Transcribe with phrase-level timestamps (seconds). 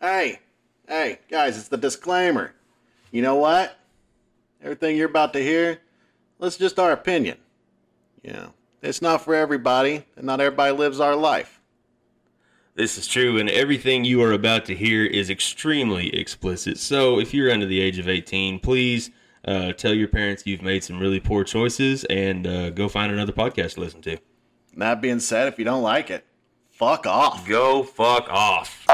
[0.00, 0.38] Hey,
[0.86, 2.54] hey, guys, it's the disclaimer.
[3.10, 3.76] You know what?
[4.62, 5.80] Everything you're about to hear,
[6.38, 7.36] that's just our opinion.
[8.22, 11.60] You know, it's not for everybody, and not everybody lives our life.
[12.76, 16.78] This is true, and everything you are about to hear is extremely explicit.
[16.78, 19.10] So, if you're under the age of 18, please
[19.44, 23.32] uh, tell your parents you've made some really poor choices and uh, go find another
[23.32, 24.18] podcast to listen to.
[24.76, 26.24] That being said, if you don't like it,
[26.70, 27.48] fuck off.
[27.48, 28.86] Go fuck off.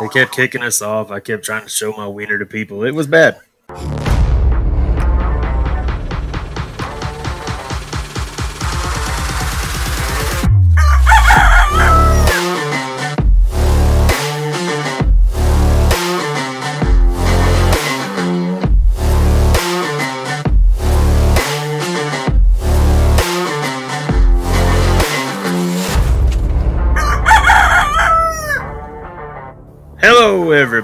[0.00, 1.10] They kept kicking us off.
[1.10, 2.84] I kept trying to show my wiener to people.
[2.84, 3.40] It was bad.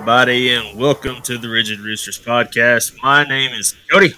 [0.05, 3.03] Everybody, and welcome to the Rigid Roosters podcast.
[3.03, 4.13] My name is Cody.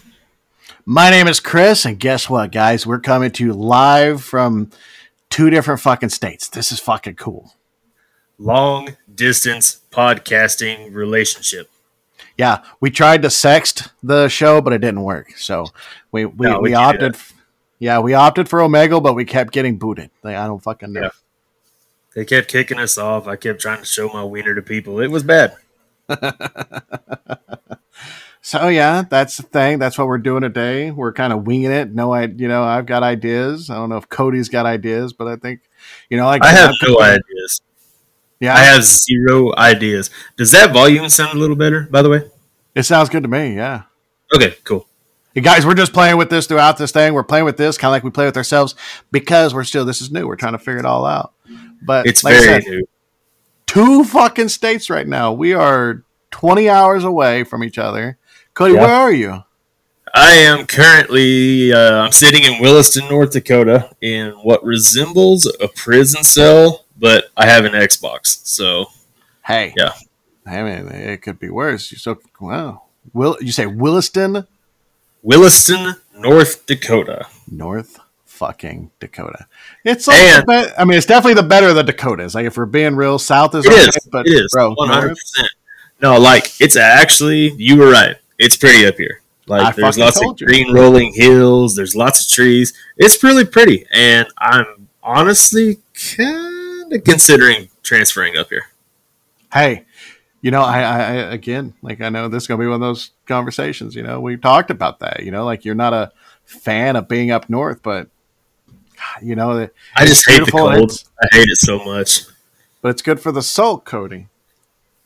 [0.84, 2.84] My name is Chris, and guess what, guys?
[2.84, 4.72] We're coming to you live from
[5.30, 6.48] two different fucking states.
[6.48, 7.54] This is fucking cool.
[8.36, 11.70] Long distance podcasting relationship.
[12.36, 15.36] Yeah, we tried to sext the show, but it didn't work.
[15.36, 15.66] So
[16.10, 17.14] we we, No, we we opted.
[17.78, 20.10] Yeah, we opted for Omegle, but we kept getting booted.
[20.24, 21.02] Like, I don't fucking know.
[21.02, 21.10] Yeah.
[22.16, 23.28] They kept kicking us off.
[23.28, 24.98] I kept trying to show my wiener to people.
[24.98, 25.54] It was bad.
[28.46, 29.80] So yeah, that's the thing.
[29.80, 30.92] That's what we're doing today.
[30.92, 31.92] We're kind of winging it.
[31.92, 33.70] No, I, you know, I've got ideas.
[33.70, 35.62] I don't know if Cody's got ideas, but I think,
[36.08, 37.60] you know, like I have no ideas.
[38.38, 40.10] Yeah, I have zero ideas.
[40.36, 42.30] Does that volume sound a little better, by the way?
[42.76, 43.56] it sounds good to me.
[43.56, 43.82] Yeah.
[44.32, 44.86] Okay, cool.
[45.34, 47.14] Hey, guys, we're just playing with this throughout this thing.
[47.14, 48.76] We're playing with this kind of like we play with ourselves
[49.10, 50.24] because we're still this is new.
[50.24, 51.32] We're trying to figure it all out.
[51.82, 52.88] But It's like I very said, new.
[53.66, 55.32] Two fucking states right now.
[55.32, 58.18] We are 20 hours away from each other.
[58.54, 58.80] Cody, Yeah.
[58.82, 59.42] where are you?
[60.14, 66.24] I am currently uh, I'm sitting in Williston, North Dakota, in what resembles a prison
[66.24, 68.86] cell, but I have an Xbox, so
[69.44, 69.74] Hey.
[69.76, 69.92] Yeah.
[70.46, 71.92] I mean, it could be worse.
[71.92, 72.82] You so wow.
[73.12, 74.46] Will you say Williston,
[75.22, 77.26] Williston, North Dakota.
[77.50, 77.98] North
[78.36, 79.46] fucking Dakota?
[79.84, 82.34] It's like And- be- I mean, it's definitely the better of the Dakotas.
[82.34, 84.08] Like if we're being real, South is It okay, is.
[84.10, 85.16] but it is, bro, 100%.
[86.02, 88.16] No, like it's actually you were right.
[88.38, 89.22] It's pretty up here.
[89.48, 90.46] I Like there's lots of you.
[90.46, 91.74] green rolling hills.
[91.76, 92.72] There's lots of trees.
[92.96, 95.78] It's really pretty, and I'm honestly
[96.16, 98.64] kind of considering transferring up here.
[99.54, 99.84] hey,
[100.42, 102.80] you know, I, I, I again, like I know this is gonna be one of
[102.80, 103.94] those conversations.
[103.94, 105.22] You know, we talked about that.
[105.22, 106.12] You know, like you're not a
[106.44, 108.08] fan of being up north, but
[109.22, 110.74] you know, I just hate the cold.
[110.74, 112.22] it's- I hate it so much.
[112.82, 114.28] but it's good for the soul, Cody.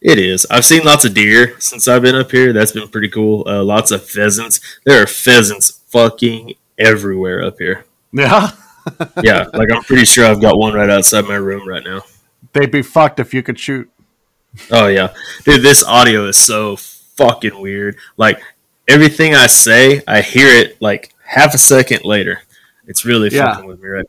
[0.01, 0.47] It is.
[0.51, 2.53] I've seen lots of deer since I've been up here.
[2.55, 3.45] That's been pretty cool.
[3.47, 4.59] Uh, lots of pheasants.
[4.87, 7.85] There are pheasants fucking everywhere up here.
[8.13, 8.53] Yeah,
[9.23, 12.03] Yeah, like I'm pretty sure I've got one right outside my room right now.
[12.55, 13.91] they'd be fucked if you could shoot.
[14.71, 15.13] Oh yeah,
[15.45, 17.97] dude, this audio is so fucking weird.
[18.17, 18.41] Like
[18.89, 22.41] everything I say, I hear it like half a second later.
[22.91, 23.55] It's really Yeah.
[23.55, 24.07] fucking with me right.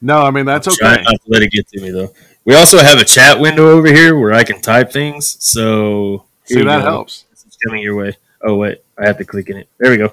[0.00, 1.02] No, I mean that's Try okay.
[1.02, 2.12] not to let it get to me though.
[2.44, 5.36] We also have a chat window over here where I can type things.
[5.40, 6.90] So See, that go.
[6.90, 7.24] helps.
[7.32, 8.16] It's coming your way.
[8.42, 9.68] Oh wait, I have to click in it.
[9.78, 10.12] There we go.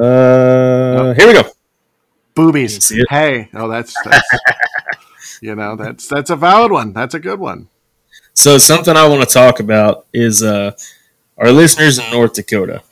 [0.00, 1.44] Uh, here we go.
[2.34, 2.92] Boobies.
[3.10, 4.28] Hey, oh, that's, that's
[5.42, 6.92] you know that's that's a valid one.
[6.92, 7.68] That's a good one.
[8.34, 10.72] So something I want to talk about is uh,
[11.38, 12.82] our listeners in North Dakota.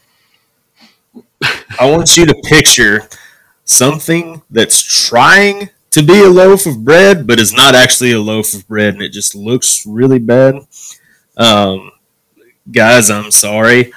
[1.79, 3.09] I want you to picture
[3.65, 8.53] something that's trying to be a loaf of bread, but is not actually a loaf
[8.55, 10.57] of bread, and it just looks really bad.
[11.37, 11.93] Um,
[12.71, 13.93] guys, I'm sorry.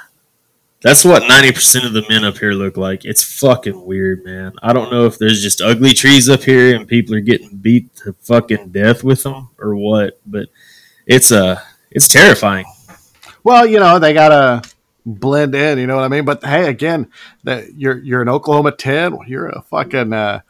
[0.81, 3.03] That's what 90% of the men up here look like.
[3.03, 4.53] It's fucking weird, man.
[4.61, 7.93] I don't know if there's just ugly trees up here and people are getting beat
[7.97, 10.49] to fucking death with them or what, but
[11.07, 12.65] it's uh it's terrifying.
[13.43, 14.69] Well, you know they gotta
[15.07, 15.79] blend in.
[15.79, 16.25] You know what I mean?
[16.25, 17.09] But hey, again,
[17.43, 19.17] that you're you're in Oklahoma ten.
[19.27, 20.41] You're a fucking uh,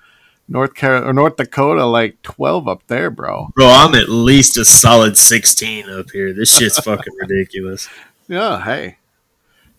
[0.50, 3.50] North Carolina or North Dakota like twelve up there, bro.
[3.56, 6.34] Bro, I'm at least a solid 16 up here.
[6.34, 7.88] This shit's fucking ridiculous.
[8.28, 8.62] Yeah.
[8.62, 8.98] Hey,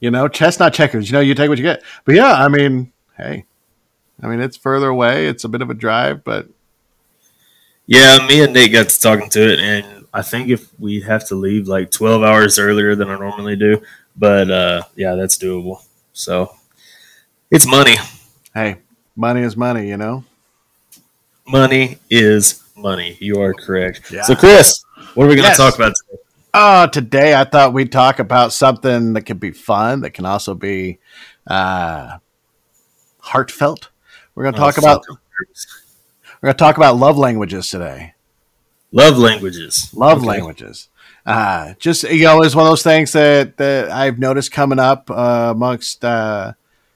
[0.00, 1.10] you know chestnut checkers.
[1.10, 1.82] You know you take what you get.
[2.04, 3.44] But yeah, I mean, hey,
[4.22, 5.26] I mean it's further away.
[5.26, 6.48] It's a bit of a drive, but
[7.86, 11.26] Yeah, me and Nate got to talking to it, and I think if we have
[11.28, 13.82] to leave like 12 hours earlier than I normally do,
[14.18, 15.82] but uh, yeah, that's doable.
[16.12, 16.54] So
[17.50, 17.94] it's money.
[18.54, 18.76] hey,
[19.16, 19.88] money is money.
[19.88, 20.24] You know.
[21.46, 23.16] Money is money.
[23.20, 24.10] You are correct.
[24.12, 24.22] Yeah.
[24.22, 24.84] So, Chris,
[25.14, 25.56] what are we going to Yes.
[25.56, 26.22] talk about today?
[26.52, 30.54] Oh, today I thought we'd talk about something that can be fun, that can also
[30.54, 30.98] be
[31.46, 32.18] uh,
[33.20, 33.88] heartfelt.
[34.34, 38.14] We're going to talk Oh, about we're going to talk about love languages today.
[38.92, 39.90] love languages.
[39.94, 40.26] Love Okay.
[40.26, 40.88] languages.
[41.28, 45.10] Uh, just you know, it's one of those things that that I've noticed coming up
[45.10, 46.54] uh, amongst uh,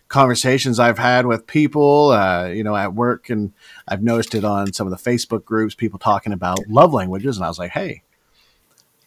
[0.08, 3.52] conversations I've had with people, uh, you know, at work, and
[3.86, 5.74] I've noticed it on some of the Facebook groups.
[5.74, 8.04] People talking about love languages, and I was like, hey,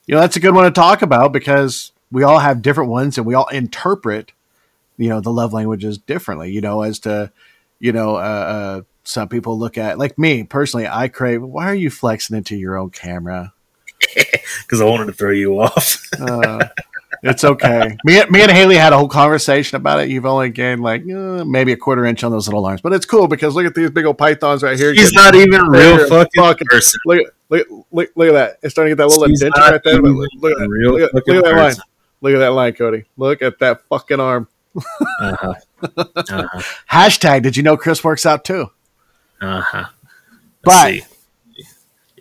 [0.06, 3.18] you know, that's a good one to talk about because we all have different ones,
[3.18, 4.32] and we all interpret,
[4.96, 6.52] you know, the love languages differently.
[6.52, 7.32] You know, as to,
[7.80, 10.88] you know, uh, uh, some people look at like me personally.
[10.88, 11.42] I crave.
[11.42, 13.54] Why are you flexing into your own camera?
[14.62, 16.02] Because I wanted to throw you off.
[16.20, 16.68] Uh,
[17.24, 17.98] it's okay.
[18.04, 20.10] Me, me and Haley had a whole conversation about it.
[20.10, 23.06] You've only gained like uh, maybe a quarter inch on those little arms, but it's
[23.06, 24.94] cool because look at these big old pythons right here.
[24.94, 27.00] He's not even a real fucking, fucking- person.
[27.06, 28.58] Look, look, look, look at that.
[28.64, 30.02] It's starting to get that little indentation right there.
[30.02, 30.68] Look, look at that.
[30.70, 31.76] real Look look at that line.
[32.22, 33.04] Look at that line, Cody.
[33.18, 34.48] Look at that fucking arm.
[34.76, 35.54] Uh-huh.
[35.98, 36.62] Uh-huh.
[36.90, 37.44] Hashtag.
[37.44, 38.72] Did you know Chris works out too?
[39.42, 39.86] Uh-huh.
[40.64, 41.06] But- Let's see.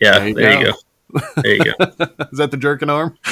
[0.00, 0.78] Yeah, There there you you, go.
[1.20, 1.42] Go.
[1.42, 1.72] There you go.
[2.32, 3.18] Is that the jerking arm?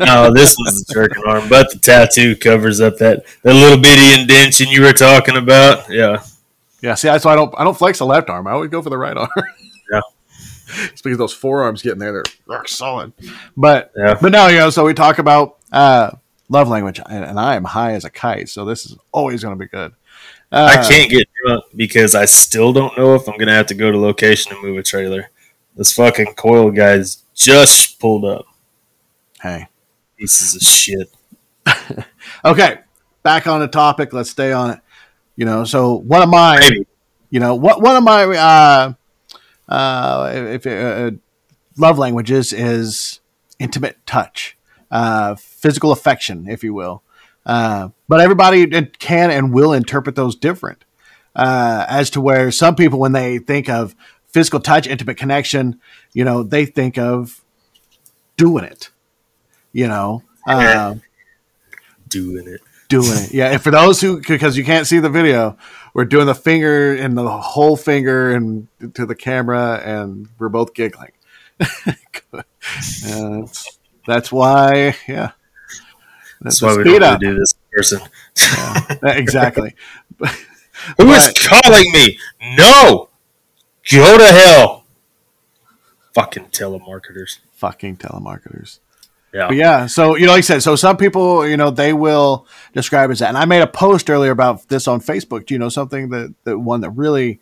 [0.00, 4.20] No, this was the jerking arm, but the tattoo covers up that, that little bitty
[4.20, 5.88] indention you were talking about.
[5.88, 6.22] Yeah.
[6.82, 6.94] Yeah.
[6.94, 7.54] See, that's why I don't.
[7.56, 8.46] I don't flex the left arm.
[8.46, 9.28] I always go for the right arm.
[9.92, 10.00] Yeah.
[10.90, 13.12] It's because those forearms get in there, they're rock solid.
[13.56, 14.16] But Yeah.
[14.20, 16.10] But now you know, so we talk about uh,
[16.48, 19.56] love language, and, and I am high as a kite, so this is always going
[19.56, 19.92] to be good.
[20.50, 23.66] Uh, I can't get drunk because I still don't know if I'm going to have
[23.66, 25.30] to go to location and move a trailer.
[25.76, 28.46] This fucking coil guy's just pulled up.
[29.42, 29.68] Hey,
[30.16, 31.12] Pieces of shit.
[32.44, 32.78] okay,
[33.22, 34.12] back on the topic.
[34.12, 34.80] Let's stay on it.
[35.36, 36.86] You know, so one of my, Maybe.
[37.30, 38.92] you know, what one of my uh,
[39.68, 41.10] uh, if uh,
[41.76, 43.20] love languages is
[43.58, 44.56] intimate touch,
[44.90, 47.02] uh, physical affection, if you will.
[47.44, 48.66] Uh, but everybody
[48.98, 50.84] can and will interpret those different.
[51.36, 53.96] Uh, as to where some people, when they think of
[54.34, 55.80] physical touch, intimate connection,
[56.12, 57.40] you know, they think of
[58.36, 58.90] doing it.
[59.72, 60.96] You know, uh,
[62.08, 62.60] Doing it.
[62.88, 63.32] doing it.
[63.32, 65.56] Yeah, and for those who because you can't see the video,
[65.94, 70.74] we're doing the finger and the whole finger and to the camera, and we're both
[70.74, 71.12] giggling.
[73.06, 73.48] And
[74.06, 75.32] that's, why, yeah.
[76.40, 78.00] That's why we don't really do this person.
[78.36, 79.74] Yeah, exactly.
[80.18, 82.18] Who is But- calling me?
[82.56, 83.08] No!
[83.90, 84.84] Go to hell.
[86.14, 87.38] Fucking telemarketers.
[87.52, 88.78] Fucking telemarketers.
[89.32, 89.48] Yeah.
[89.48, 92.46] But yeah, so you know, like I said, so some people, you know, they will
[92.72, 93.30] describe it as that.
[93.30, 95.46] And I made a post earlier about this on Facebook.
[95.46, 97.40] Do you know something that that one that really,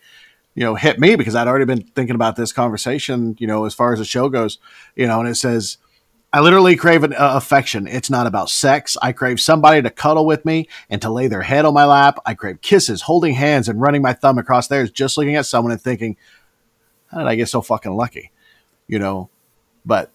[0.55, 3.75] you know, hit me because I'd already been thinking about this conversation, you know, as
[3.75, 4.59] far as the show goes,
[4.97, 5.77] you know, and it says,
[6.33, 7.87] I literally crave an uh, affection.
[7.87, 8.97] It's not about sex.
[9.03, 12.19] I crave somebody to cuddle with me and to lay their head on my lap.
[12.25, 15.73] I crave kisses, holding hands, and running my thumb across theirs, just looking at someone
[15.73, 16.17] and thinking,
[17.11, 18.31] how did I get so fucking lucky?
[18.89, 19.29] You know,
[19.85, 20.11] but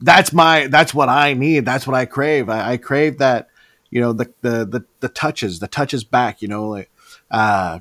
[0.00, 1.64] that's my that's what I need.
[1.64, 2.50] That's what I crave.
[2.50, 3.48] I, I crave that,
[3.90, 6.42] you know, the, the the the touches, the touches back.
[6.42, 6.90] You know, like,
[7.30, 7.80] uh,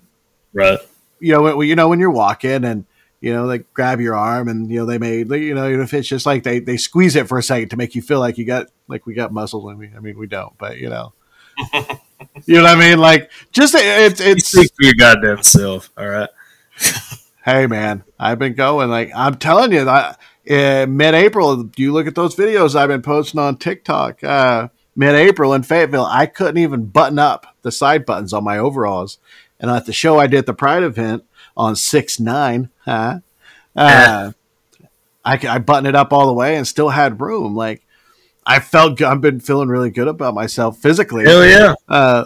[0.53, 0.79] Right.
[1.19, 2.85] you know, you know when you're walking and
[3.23, 6.09] you know they grab your arm and you know they may you know if it's
[6.09, 8.43] just like they they squeeze it for a second to make you feel like you
[8.43, 11.13] got like we got muscles and we I mean we don't, but you know.
[11.73, 12.97] you know what I mean?
[12.97, 15.89] Like, just it's You it's speak for your goddamn self.
[15.97, 16.29] All right.
[17.45, 22.07] hey man, I've been going like I'm telling you that in mid-April, do you look
[22.07, 24.21] at those videos I've been posting on TikTok.
[24.21, 29.17] Uh, mid-April in Fayetteville, I couldn't even button up the side buttons on my overalls,
[29.61, 31.23] and at the show I did at the Pride event
[31.55, 33.19] on six nine, huh?
[33.75, 34.31] Uh,
[35.25, 37.55] I I buttoned it up all the way and still had room.
[37.55, 37.85] Like
[38.45, 39.07] I felt good.
[39.07, 41.25] I've been feeling really good about myself physically.
[41.25, 41.75] Hell yeah.
[41.87, 42.25] Uh,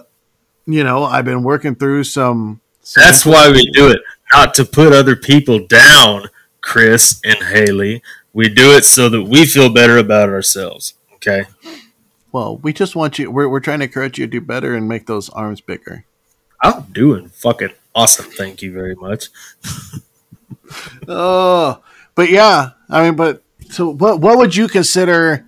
[0.66, 2.62] you know, I've been working through some.
[2.82, 4.00] some That's why we do it.
[4.34, 6.28] Not to put other people down,
[6.62, 8.02] Chris and Haley.
[8.34, 10.96] We do it so that we feel better about ourselves.
[11.16, 11.46] Okay.
[12.32, 13.32] Well, we just want you.
[13.32, 16.06] We're, we're trying to encourage you to do better and make those arms bigger.
[16.62, 18.26] I'm doing fucking awesome.
[18.32, 19.28] Thank you very much.
[21.08, 21.82] Oh,
[22.16, 24.20] but yeah, I mean, but so what?
[24.20, 25.46] What would you consider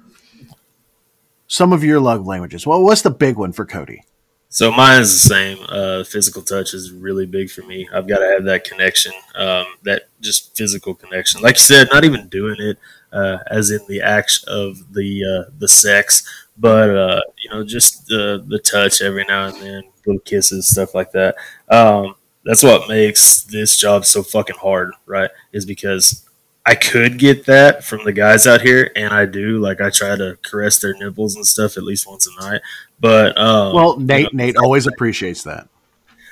[1.48, 2.66] some of your love languages?
[2.66, 4.04] Well, what's the big one for Cody?
[4.52, 5.58] So mine is the same.
[5.70, 7.88] Uh, physical touch is really big for me.
[7.94, 11.42] I've got to have that connection, um, that just physical connection.
[11.42, 12.80] Like you said, not even doing it
[13.12, 18.08] uh, as in the act of the uh, the sex, but uh, you know, just
[18.08, 21.36] the the touch every now and then, little kisses, stuff like that.
[21.70, 22.16] Um,
[22.50, 25.30] that's what makes this job so fucking hard, right?
[25.54, 26.28] Is because
[26.66, 29.60] I could get that from the guys out here, and I do.
[29.60, 32.62] Like I try to caress their nipples and stuff at least once a night.
[33.00, 35.68] But um, Well, Nate, you know, Nate always appreciates that.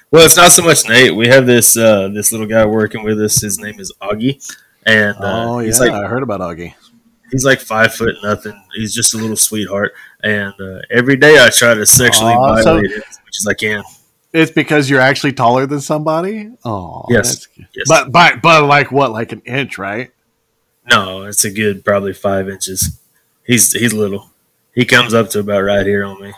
[0.10, 1.16] well, it's not so much Nate.
[1.16, 3.40] We have this uh, this little guy working with us.
[3.40, 4.44] His name is Augie,
[4.88, 6.74] and uh, oh yeah, he's like I heard about Augie.
[7.32, 8.60] he's like five foot nothing.
[8.74, 9.94] He's just a little sweetheart,
[10.24, 13.48] and uh, every day I try to sexually Aw, so- violate him as much as
[13.48, 13.84] I can.
[14.34, 16.52] It's because you're actually taller than somebody.
[16.66, 17.48] Oh, Yes.
[17.56, 17.86] Yes.
[17.88, 19.12] But but but like what?
[19.12, 20.12] Like an inch, right?
[20.90, 23.00] No, it's a good probably five inches.
[23.46, 24.30] He's he's little.
[24.76, 26.34] He comes up to about right here on me.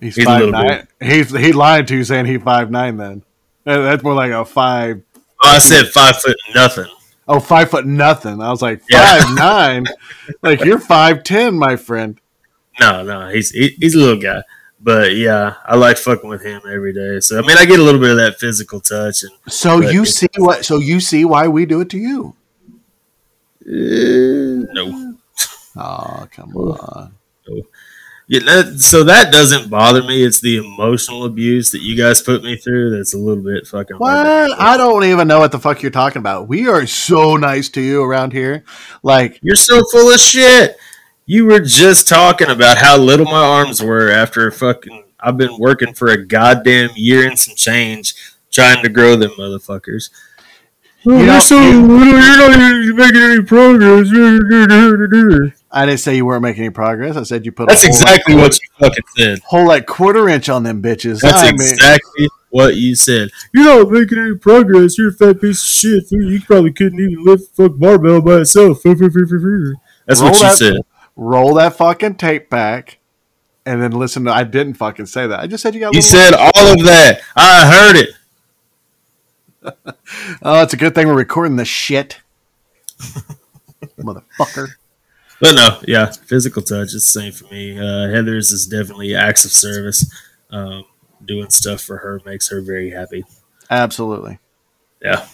[0.00, 0.86] He's, He's five nine.
[1.00, 2.96] He's he lied to you saying he five nine.
[2.96, 3.22] Then
[3.64, 5.02] that's more like a five.
[5.16, 6.86] Oh, I said five foot nothing.
[7.28, 8.40] Oh, five foot nothing.
[8.42, 9.22] I was like Yeah.
[9.22, 9.86] five nine.
[10.42, 12.20] like you're five ten, my friend.
[12.78, 14.42] No, no, he's he, he's a little guy.
[14.78, 17.20] But yeah, I like fucking with him every day.
[17.20, 20.04] So I mean, I get a little bit of that physical touch, and So you
[20.04, 20.64] see what?
[20.64, 22.34] So you see why we do it to you?
[23.66, 25.16] uh, no,
[25.76, 27.14] Oh, come on.
[27.48, 27.62] No.
[28.28, 28.40] yeah.
[28.40, 30.24] That, so that doesn't bother me.
[30.24, 33.96] It's the emotional abuse that you guys put me through that's a little bit fucking.
[33.96, 34.26] What?
[34.26, 36.48] I don't even know what the fuck you're talking about.
[36.48, 38.64] We are so nice to you around here.
[39.02, 40.76] Like, You're so full of shit.
[41.28, 45.04] You were just talking about how little my arms were after fucking.
[45.18, 48.14] I've been working for a goddamn year and some change
[48.52, 50.10] trying to grow them motherfuckers.
[51.08, 52.06] Oh, You know, you're so you- little.
[52.06, 54.08] You're not even making any progress.
[55.72, 57.16] I didn't say you weren't making any progress.
[57.16, 59.40] I said you put That's a whole, exactly what you fucking said.
[59.46, 61.20] whole like quarter inch on them bitches.
[61.20, 63.30] That's I mean, exactly what you said.
[63.52, 64.96] You're not making any progress.
[64.96, 66.04] You're a fat piece of shit.
[66.12, 68.82] You probably couldn't even lift fuck barbell by itself.
[68.84, 70.76] That's Roll what you that- said.
[71.16, 72.98] Roll that fucking tape back,
[73.64, 74.24] and then listen.
[74.24, 75.40] to I didn't fucking say that.
[75.40, 75.94] I just said you got.
[75.94, 77.20] You said all of that.
[77.34, 78.10] I heard it.
[80.42, 82.20] Oh, it's a good thing we're recording this shit,
[83.98, 84.68] motherfucker.
[85.40, 87.76] But no, yeah, physical touch is the same for me.
[87.76, 90.08] Uh, Heather's is definitely acts of service.
[90.50, 90.84] Um,
[91.24, 93.24] doing stuff for her makes her very happy.
[93.70, 94.38] Absolutely.
[95.02, 95.26] Yeah.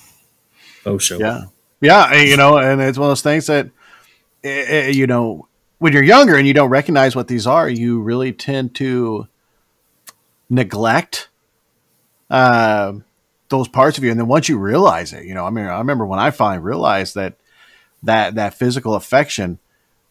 [0.87, 1.21] Oh, sure.
[1.21, 1.45] Yeah.
[1.81, 3.67] Yeah, you know, and it's one of those things that,
[4.45, 5.49] eh, eh, you know,
[5.83, 9.27] when you're younger and you don't recognize what these are, you really tend to
[10.49, 11.29] neglect
[12.31, 12.93] uh,
[13.49, 14.13] those parts of you.
[14.13, 16.63] And then once you realize it, you know, I mean, I remember when I finally
[16.63, 17.35] realized that
[18.05, 19.59] that that physical affection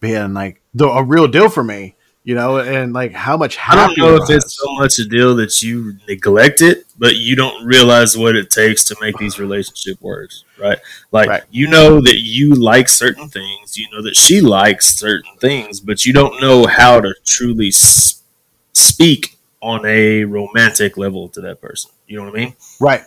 [0.02, 3.76] being like the, a real deal for me, you know, and like how much I
[3.76, 7.66] don't know if it's so much a deal that you neglect it, but you don't
[7.66, 10.78] realize what it takes to make these relationship works, right?
[11.12, 11.44] Like Right.
[11.50, 16.06] you know that you like certain things, you know that she likes certain things, but
[16.06, 17.72] you don't know how to truly
[18.74, 21.92] speak on a romantic level to that person.
[22.08, 22.56] You know what I mean?
[22.80, 23.04] right.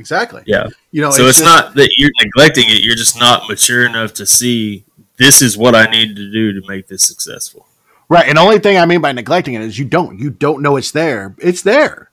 [0.00, 0.42] Exactly.
[0.46, 0.68] Yeah.
[0.92, 4.14] You know, so it's, just- not that you're neglecting it; you're just not mature enough
[4.14, 4.84] to see
[5.16, 7.66] this is what I need to do to make this successful.
[8.08, 10.62] Right, and the only thing I mean by neglecting it is you don't you don't
[10.62, 11.34] know it's there.
[11.38, 12.12] It's there.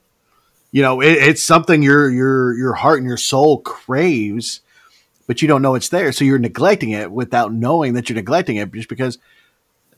[0.76, 4.60] You know, it, it's something your your your heart and your soul craves,
[5.26, 6.12] but you don't know it's there.
[6.12, 9.18] So you're neglecting it without knowing that you're neglecting it, just because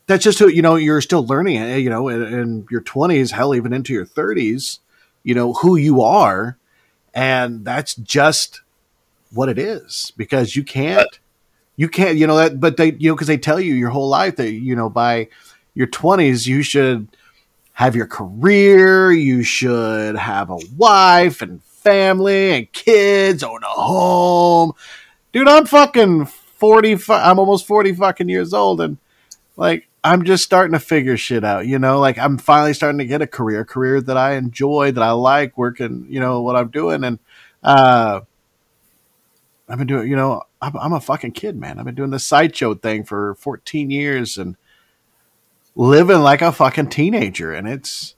[0.05, 0.75] that's just who you know.
[0.75, 1.79] You're still learning it.
[1.79, 4.79] You know, in, in your twenties, hell, even into your thirties,
[5.23, 6.59] you know who you are,
[7.11, 8.61] and that's just
[9.31, 11.19] what it is because you can't
[11.75, 14.09] you can't you know that but they you know because they tell you your whole
[14.09, 15.27] life that you know by
[15.73, 17.07] your 20s you should
[17.77, 24.71] have your career you should have a wife and family and kids own a home
[25.31, 28.97] dude i'm fucking 40 i'm almost 40 fucking years old and
[29.57, 33.05] like i'm just starting to figure shit out you know like i'm finally starting to
[33.05, 36.69] get a career career that i enjoy that i like working you know what i'm
[36.69, 37.19] doing and
[37.61, 38.21] uh
[39.69, 41.77] I've been doing, you know, I'm, I'm a fucking kid, man.
[41.77, 44.55] I've been doing the sideshow thing for 14 years and
[45.77, 47.53] living like a fucking teenager.
[47.53, 48.15] And it's,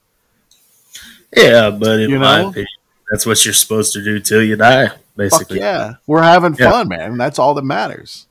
[1.36, 2.48] Yeah, but in You my know?
[2.48, 2.66] opinion,
[3.10, 5.58] that's what you're supposed to do till you die, fuck basically.
[5.60, 6.70] yeah, we're having Yeah.
[6.70, 7.16] fun, man.
[7.18, 8.26] That's all that matters.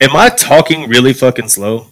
[0.00, 1.88] Am I talking really fucking slow?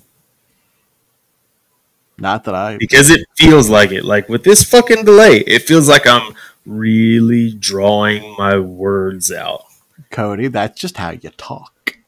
[2.17, 4.05] Not that I, Because it feels like it.
[4.05, 6.35] Like with this fucking delay, it feels like I'm
[6.67, 9.65] really drawing my words out.
[10.11, 11.99] Cody, that's just how you talk.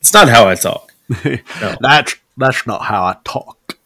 [0.00, 0.92] It's not how I talk.
[1.24, 1.76] No.
[1.80, 3.77] That's, that's not how I talk.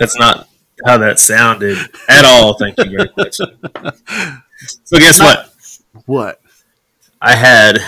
[0.00, 0.48] That's not
[0.84, 1.78] how that sounded
[2.08, 2.54] at all.
[2.54, 3.36] Thank you very much.
[3.36, 5.54] So guess what?
[6.06, 6.40] What?
[7.20, 7.78] I had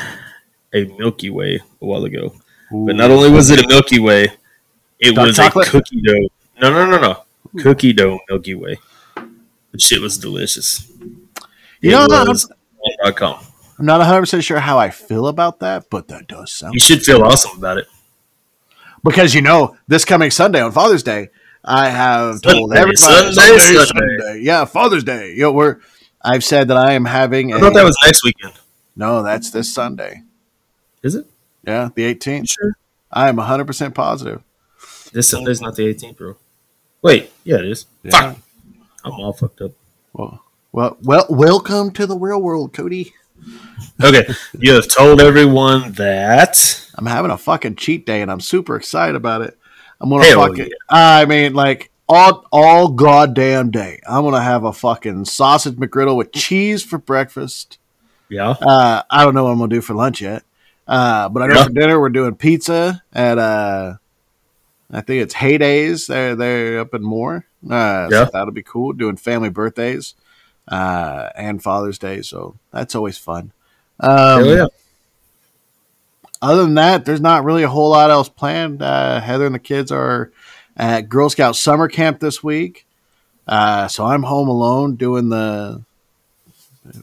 [0.75, 2.35] a Milky Way a while ago.
[2.71, 4.29] But not only was it a Milky Way,
[5.01, 5.69] it Dark was chocolate?
[5.69, 6.29] a cookie dough.
[6.61, 7.63] No, no, no, no.
[7.63, 8.79] Cookie dough Milky Way.
[9.17, 10.91] The shit was delicious.
[11.81, 12.51] You it know, was
[13.17, 13.45] .com.
[13.79, 16.81] I'm not 100 percent sure how I feel about that, but that does sound You
[16.81, 17.87] should feel awesome about it.
[19.03, 21.31] because you know this coming Sunday on Father's Day,
[21.65, 23.85] I have told Sunday, everybody Sunday, Sunday, Sunday.
[23.87, 24.41] Sunday.
[24.43, 25.31] yeah, Father's Day.
[25.33, 25.79] You know, we're
[26.21, 27.53] I've said that I am having.
[27.53, 28.55] I a- thought that was next weekend.
[28.97, 30.23] no, that's this Sunday.
[31.03, 31.27] Is it?
[31.67, 32.51] Yeah, the 18th.
[32.51, 32.77] Sure.
[33.13, 34.43] I am 100 percent positive.
[35.13, 36.37] This Sunday's not the 18th, bro.
[37.03, 37.87] Wait, yeah, it is.
[38.03, 38.11] Yeah.
[38.33, 38.39] Fuck.
[39.05, 39.73] I'm all fucked up.
[40.13, 40.43] Well,
[40.73, 43.13] well, well, welcome to the real world, Cody.
[44.03, 44.27] Okay,
[44.59, 46.89] you have told everyone that.
[46.95, 49.59] I'm having a fucking cheat day, and I'm super excited about it.
[50.03, 50.67] I'm gonna Hell fucking.
[50.67, 50.71] yeah.
[50.89, 54.01] I mean, like all all goddamn day.
[54.09, 57.79] I'm gonna have a fucking sausage McGriddle with cheese for breakfast.
[58.29, 58.51] Yeah.
[58.61, 60.43] Uh, I don't know what I'm gonna do for lunch yet.
[60.89, 61.65] Uh, but I know Yeah.
[61.65, 63.95] for dinner we're doing pizza at uh,
[64.91, 66.09] I think it's Heydays.
[66.09, 67.47] They're they're up in Moore.
[67.65, 68.25] Uh, Yeah.
[68.25, 68.93] so that'll be cool.
[68.93, 70.15] Doing family birthdays,
[70.69, 72.23] uh, and Father's Day.
[72.23, 73.53] So that's always fun.
[74.01, 74.67] Um, Hell yeah.
[76.43, 78.83] Other than that, there's not really a whole lot else planned.
[78.83, 80.31] Uh, Heather and the kids are
[80.77, 82.85] at Girl Scout summer camp this week,
[83.47, 85.83] uh, so I'm home alone doing the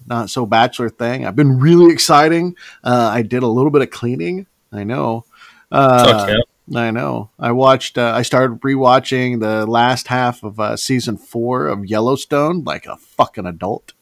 [0.07, 1.25] not so bachelor thing.
[1.25, 2.55] I've been really exciting.
[2.83, 4.45] Uh, I did a little bit of cleaning.
[4.71, 5.25] I know.
[5.71, 6.35] Uh,
[6.75, 7.29] I know.
[7.39, 7.97] I watched.
[7.97, 12.97] Uh, I started rewatching the last half of uh, season four of Yellowstone, like a
[12.97, 13.93] fucking adult.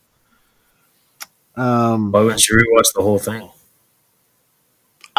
[1.56, 3.50] Um, Why wouldn't you rewatch the whole thing?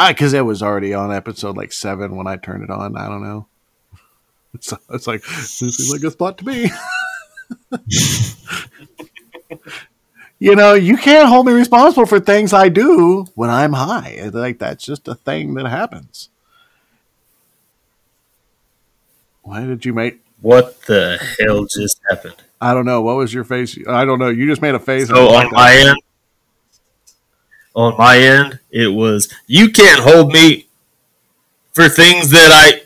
[0.07, 2.97] Because it was already on episode like seven when I turned it on.
[2.97, 3.47] I don't know.
[4.55, 6.71] It's, it's like this seems like a spot to me.
[10.39, 14.31] you know, you can't hold me responsible for things I do when I'm high.
[14.33, 16.31] Like that's just a thing that happens.
[19.43, 20.21] Why did you make?
[20.41, 22.37] What the hell just happened?
[22.61, 23.03] I don't know.
[23.03, 23.79] What was your face?
[23.89, 24.29] I don't know.
[24.29, 25.09] You just made a face.
[25.09, 25.97] So on my end,
[27.75, 30.67] on my end, it was you can't hold me
[31.73, 32.83] for things that I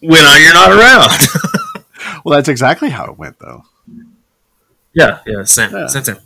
[0.00, 1.84] when I, you're not around.
[2.24, 3.64] well, that's exactly how it went, though.
[4.94, 5.86] yeah, yeah, same, Yeah.
[5.86, 6.16] same thing.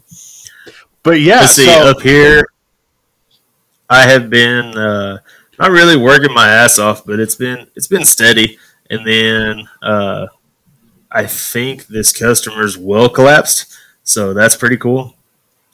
[1.02, 2.46] But yeah, Let's see, so- up here,
[3.88, 5.18] I have been uh,
[5.58, 8.58] not really working my ass off, but it's been it's been steady.
[8.90, 10.26] And then uh,
[11.10, 15.14] I think this customer's well collapsed, so that's pretty cool.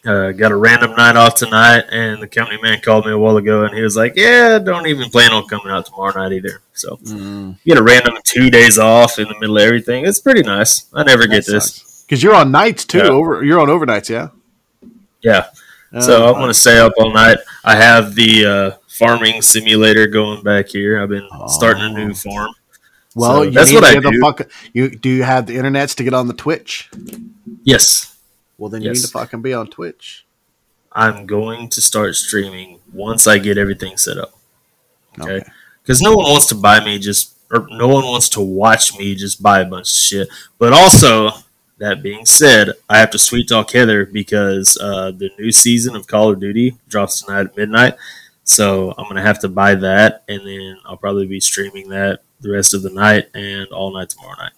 [0.05, 3.37] Uh, got a random night off tonight, and the company man called me a while
[3.37, 6.61] ago, and he was like, "Yeah, don't even plan on coming out tomorrow night either."
[6.73, 10.05] So Mm, you get a random two days off in the middle of everything.
[10.05, 10.87] It's pretty nice.
[10.93, 12.03] I never get that this.
[12.05, 12.99] because you're on nights too.
[12.99, 13.05] Yeah.
[13.11, 14.29] Over, you're on overnights, yeah.
[15.23, 15.47] Yeah.
[16.01, 17.38] So Uh, I'm going to stay up all night.
[17.65, 21.01] I have the uh, farming simulator going back here.
[21.01, 21.93] I've been starting a Oh.
[22.09, 22.51] new farm.
[23.15, 24.19] Well, So you that's what I do.
[24.21, 24.51] fuck.
[24.73, 26.91] You do you have the internets to get on the Twitch?
[27.62, 28.12] Yes,
[28.62, 28.98] Well, then you Yes.
[28.98, 30.25] need to fucking be on Twitch.
[30.92, 34.38] I'm going to start streaming once I get everything set up.
[35.20, 35.38] Okay.
[35.38, 35.51] Okay.
[35.83, 39.16] Because no one wants to buy me just, or no one wants to watch me
[39.16, 40.29] just buy a bunch of shit.
[40.61, 41.31] But also,
[41.79, 46.07] that being said, I have to sweet talk Heather because uh, the new season of
[46.07, 47.94] Call of Duty drops tonight at midnight.
[48.44, 52.53] So I'm gonna have to buy that, and then I'll probably be streaming that the
[52.53, 54.53] rest of the night and all night tomorrow night.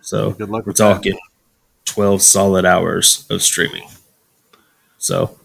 [0.00, 1.12] So Good luck we're talking.
[1.12, 1.20] that.
[1.88, 3.88] Talking 12 solid hours of streaming.
[4.98, 5.38] So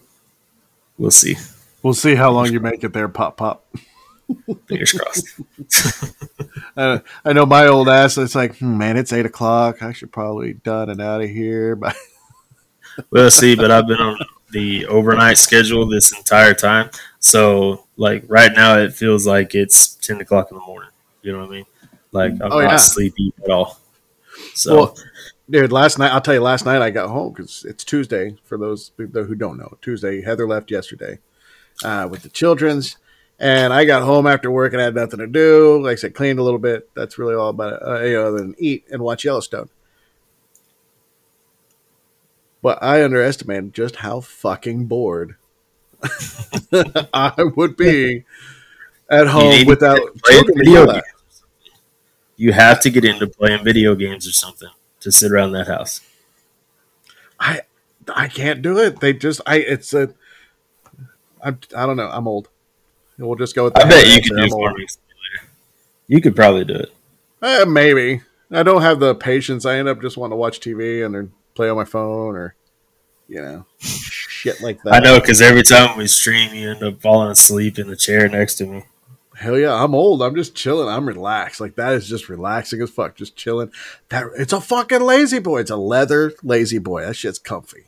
[0.97, 1.36] we'll see.
[1.82, 3.08] We'll see how long you make it there.
[3.10, 3.65] Pop pop.
[4.67, 6.13] Fingers crossed.
[6.75, 8.17] Uh, I know my old ass.
[8.17, 9.84] It's like, hmm, man, it's eight o'clock.
[9.84, 11.75] I should probably done and out of here.
[11.75, 11.95] But
[13.12, 14.17] We'll see, but I've been on
[14.51, 16.89] the overnight schedule this entire time.
[17.19, 20.89] So, like right now, it feels like it's ten o'clock in the morning.
[21.21, 21.65] You know what I mean?
[22.12, 22.77] Like I'm Oh, not yeah.
[22.77, 23.79] sleepy at all.
[24.56, 24.97] So well,
[25.49, 26.41] dude, last night I'll tell you.
[26.41, 28.38] Last night I got home because it's Tuesday.
[28.43, 30.21] For those who don't know, Tuesday.
[30.21, 31.19] Heather left yesterday
[31.84, 32.97] uh, with the childrens,
[33.39, 35.82] and I got home after work and I had nothing to do.
[35.82, 36.89] Like I said, cleaned a little bit.
[36.95, 37.88] That's really all about it.
[37.88, 39.69] Uh, you know, other than eat and watch Yellowstone.
[42.62, 45.36] But I underestimated just how fucking bored
[47.13, 48.23] I would be
[49.10, 51.03] at home without video games.
[52.38, 54.69] you have to get into playing video games or something
[55.03, 56.01] to sit around that house.
[57.39, 57.61] I
[58.13, 58.99] I can't do it.
[58.99, 60.13] They just I it's a
[61.43, 62.09] I I don't know.
[62.11, 62.49] I'm old.
[63.17, 63.89] We'll just go with I that.
[63.89, 65.53] bet you could do farming simulator.
[66.07, 66.93] You could probably do it.
[67.41, 68.21] Eh, maybe.
[68.51, 69.65] I don't have the patience.
[69.65, 72.55] I end up just wanting to watch TV and then play on my phone or
[73.27, 74.93] you know shit like that.
[74.93, 78.27] I know because every time we stream, you end up falling asleep in the chair
[78.29, 78.83] next to me.
[79.43, 80.21] Hell yeah, I'm old.
[80.21, 80.88] I'm just chilling.
[80.88, 81.60] I'm relaxed.
[81.60, 83.15] Like that is just relaxing as fuck.
[83.15, 83.71] Just chilling.
[84.10, 85.60] That it's a fucking La-Z-Boy.
[85.60, 87.01] It's a leather La-Z-Boy.
[87.06, 87.86] That shit's comfy.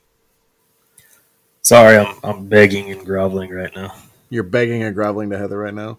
[1.62, 3.96] Sorry, I'm I'm begging and groveling right now.
[4.30, 5.98] You're begging and groveling to Heather right now.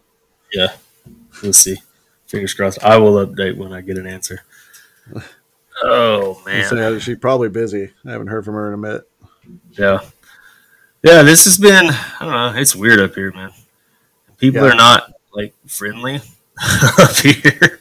[0.52, 0.74] Yeah,
[1.42, 1.78] we'll see.
[2.26, 2.82] Fingers crossed.
[2.84, 4.42] I will update when I get an answer.
[5.82, 7.90] Oh man, she's probably busy.
[8.06, 9.06] I haven't heard from her in a minute.
[9.72, 10.00] yeah,
[11.02, 11.20] yeah.
[11.20, 11.90] This has been.
[11.90, 12.58] I don't know.
[12.58, 13.52] It's weird up here, man.
[14.38, 14.72] People Yeah.
[14.72, 16.16] are not like friendly
[16.98, 17.80] up here.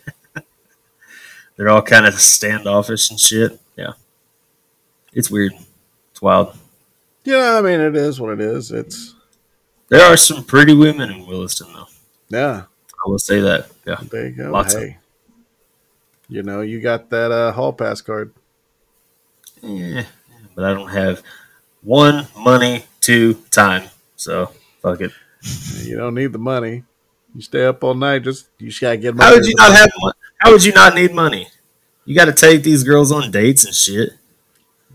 [1.58, 3.60] They're all kind of standoffish and shit.
[3.78, 3.94] Yeah,
[5.14, 5.54] it's weird.
[6.12, 6.56] It's wild.
[7.24, 8.72] Yeah, I mean it is what it is.
[8.72, 9.16] It's
[9.90, 11.88] There are some pretty women in Williston, though.
[12.30, 12.64] yeah.
[13.06, 13.70] I will say that.
[13.86, 14.00] Yeah.
[14.12, 14.52] There you go.
[14.52, 14.98] Lots of- hey,
[16.28, 18.34] you know you got that uh, hall pass card.
[19.62, 20.06] Yeah,
[20.56, 21.22] but I don't have
[21.84, 23.90] one money, two time.
[24.18, 25.12] So fuck it.
[25.84, 26.84] You don't need the money.
[27.36, 28.24] You stay up all night.
[28.24, 29.14] Just you just gotta get.
[29.16, 29.28] Money.
[29.30, 29.90] How would you not have?
[30.00, 31.48] Mo- how would you not need money?
[32.06, 34.12] You got to take these girls on dates and shit.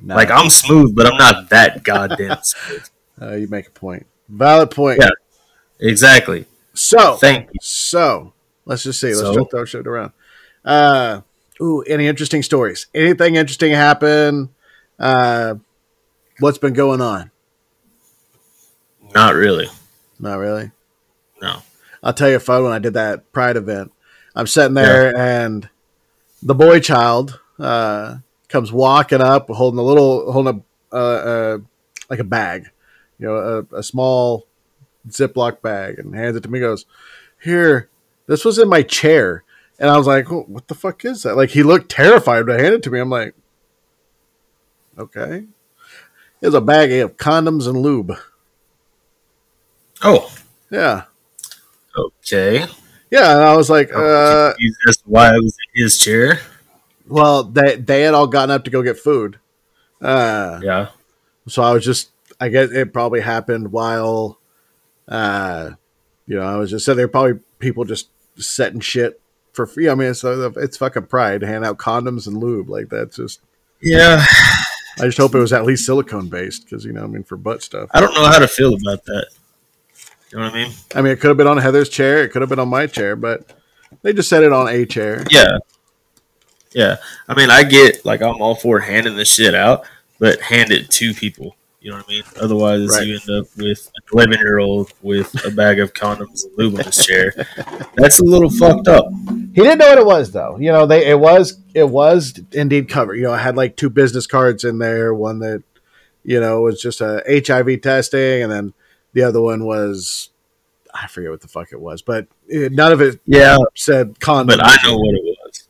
[0.01, 2.85] Nah, Like I'm smooth, but I'm not that goddamn smooth.
[3.21, 4.07] uh, you make a point.
[4.29, 5.01] Valid point.
[5.01, 5.11] Yeah.
[5.81, 6.47] Exactly.
[6.73, 7.59] So Thank you.
[7.61, 8.33] So
[8.65, 9.09] let's just see.
[9.09, 9.45] Let's So?
[9.45, 10.13] throw shit around.
[10.65, 11.23] Uh,
[11.61, 12.87] ooh, any interesting stories?
[12.95, 14.51] Anything interesting happen?
[14.99, 15.57] Uh,
[16.39, 17.31] what's been going on?
[19.15, 19.67] Not really.
[20.19, 20.71] Not really.
[21.43, 21.63] No.
[22.03, 23.93] I'll tell you a fun when I did that Pride event.
[24.35, 25.69] I'm sitting there and
[26.43, 31.59] the boy child uh, comes walking up, holding a little, holding a uh, uh,
[32.09, 32.67] like a bag,
[33.19, 34.47] you know, a, a small
[35.09, 36.61] Ziploc bag, and hands it to me.
[36.61, 36.87] Goes,
[37.43, 37.89] here,
[38.27, 39.45] this was in my chair,
[39.79, 41.37] and I was like, oh, what the fuck is that?
[41.37, 42.99] Like he looked terrified to hand it to me.
[42.99, 43.35] I'm like,
[44.99, 45.45] okay,
[46.41, 48.17] it's a bag of condoms and lube.
[50.03, 50.33] Oh.
[50.73, 51.07] Yeah,
[51.97, 52.67] Okay.
[53.11, 56.41] yeah, and I was like, I'm uh, to why I was in his chair.
[57.09, 59.39] Well, they they had all gotten up to go get food.
[60.01, 60.89] Uh, Yeah.
[61.49, 64.39] so I was just, I guess it probably happened while,
[65.09, 65.71] uh,
[66.27, 67.09] you know, I was just sitting there.
[67.09, 69.21] Probably people just setting shit
[69.53, 69.89] for free.
[69.89, 73.41] I mean, it's it's fucking pride to hand out condoms and lube like that's just.
[73.83, 74.25] Yeah.
[74.99, 77.37] I just hope it was at least silicone based because you know, I mean, for
[77.37, 77.89] butt stuff.
[77.93, 79.29] I don't know how to feel about that.
[80.33, 80.73] You know what I mean?
[80.95, 82.23] I mean, it could have been on Heather's chair.
[82.23, 83.53] It could have been on my chair, but
[84.03, 85.25] they just set it on a chair.
[85.31, 85.59] Yeah.
[86.73, 86.97] Yeah.
[87.29, 89.85] I mean, I get like I'm all for handing this shit out,
[90.19, 91.57] but hand it to people.
[91.81, 92.23] You know what I mean?
[92.41, 93.07] Otherwise, Right.
[93.07, 96.79] you end up with an 11 year old with a bag of condoms and lube
[96.79, 97.33] on his chair.
[97.97, 99.07] That's a little fucked up.
[99.55, 100.59] He didn't know what it was though.
[100.59, 103.17] You know, they it was it was indeed covered.
[103.17, 105.13] You know, I had like two business cards in there.
[105.15, 105.63] One that
[106.23, 108.75] you know was just a HIV testing, and then
[109.13, 110.31] the other one was
[110.93, 113.57] I forget what the fuck it was, but it, none of it Yeah.
[113.77, 114.57] said condom.
[114.59, 115.69] But I know what it was.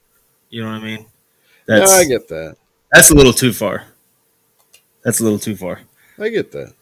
[0.49, 1.07] You know what I mean?
[1.69, 2.57] No, That's, I get that.
[2.91, 3.85] that's a little too far.
[5.05, 5.81] That's a little too far.
[6.19, 6.73] I get that.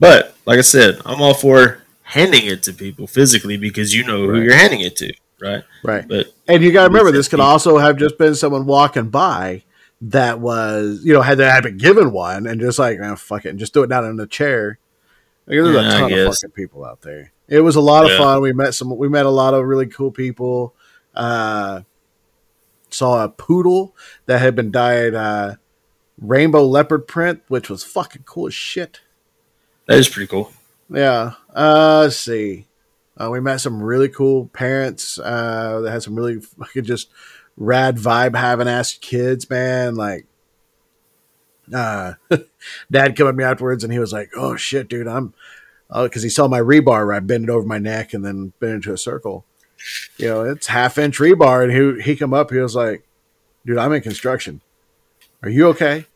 [0.00, 4.18] But like I said, I'm all for handing it to people physically because you know
[4.26, 4.42] who Right.
[4.42, 5.62] you're handing it to, right?
[5.84, 6.06] Right.
[6.06, 7.48] But And you got to remember, this could empty.
[7.50, 9.62] also have just been someone walking by
[10.02, 13.44] that was, you know, had they had been given one and just like, oh, fuck
[13.46, 14.78] it, and just do it down in the chair.
[15.46, 17.32] Like, there's Yeah, a ton of fucking people out there.
[17.48, 18.40] It was a lot of fun.
[18.40, 20.74] We met some, we met a lot of really cool people.
[21.14, 21.82] Uh,
[22.90, 23.94] saw a poodle
[24.26, 25.56] that had been dyed uh,
[26.18, 29.00] rainbow leopard print, which was fucking cool as shit.
[29.86, 30.52] that is pretty cool.
[30.88, 31.32] Yeah.
[31.54, 32.66] Uh, let's see.
[33.16, 37.10] Uh, we met some really cool parents uh, that had some really fucking just
[37.56, 39.94] rad vibe having ass kids, man.
[39.94, 40.26] Like,
[41.74, 42.14] uh,
[42.90, 45.34] dad came up to me afterwards and he was like, "Oh shit, dude, I'm,"
[45.92, 48.74] because he saw my rebar where I bend it over my neck and then bend
[48.74, 49.44] into a circle.
[50.16, 53.04] You know, it's half inch rebar, and he he come up, he was like,
[53.66, 54.60] "Dude, I'm in construction.
[55.42, 56.06] Are you okay?"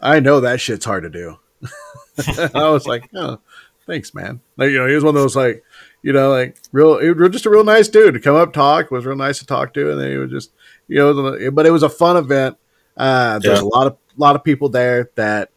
[0.00, 1.38] I know that shit's hard to do.
[2.54, 3.38] I was like, "Oh."
[3.86, 4.40] thanks, man.
[4.56, 5.62] Like, you know, he was one of those like,
[6.00, 8.90] you know, like real, he was just a real nice dude to come up, talk,
[8.90, 10.52] was real nice to talk to, and then he was just,
[10.88, 12.56] you know, but it was a fun event.
[12.96, 13.66] Uh, there's Yeah.
[13.66, 15.50] a lot of lot of people there that,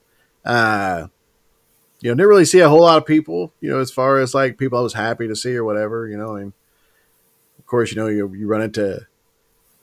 [0.46, 1.08] uh,
[2.02, 3.54] you know, didn't really see a whole lot of people.
[3.62, 6.08] You know, as far as like people I was happy to see or whatever.
[6.08, 6.54] You know, I mean,
[7.60, 9.06] of course, you know, you you run into,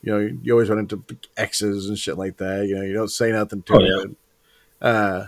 [0.01, 1.03] you know, you always run into
[1.37, 2.67] exes and shit like that.
[2.67, 4.15] You know, you don't say nothing to Oh, them.
[4.81, 5.25] Uh,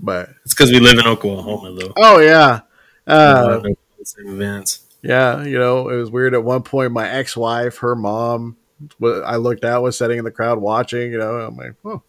[0.00, 1.92] but It's because we live in Oklahoma, though.
[1.96, 2.60] oh yeah.
[3.06, 3.62] Uh,
[4.02, 4.80] same events.
[5.02, 6.34] Yeah, you know, it was weird.
[6.34, 8.56] At one point, my ex-wife, her mom,
[9.02, 11.12] I looked out, was sitting in the crowd watching.
[11.12, 12.02] You know, I'm like, oh,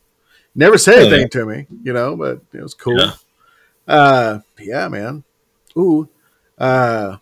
[0.58, 1.28] never said Oh, anything yeah.
[1.28, 3.00] to me, you know, but it was cool.
[3.00, 3.14] Yeah.
[3.88, 5.24] Uh, yeah, man.
[5.78, 6.10] Ooh,
[6.58, 7.18] uh,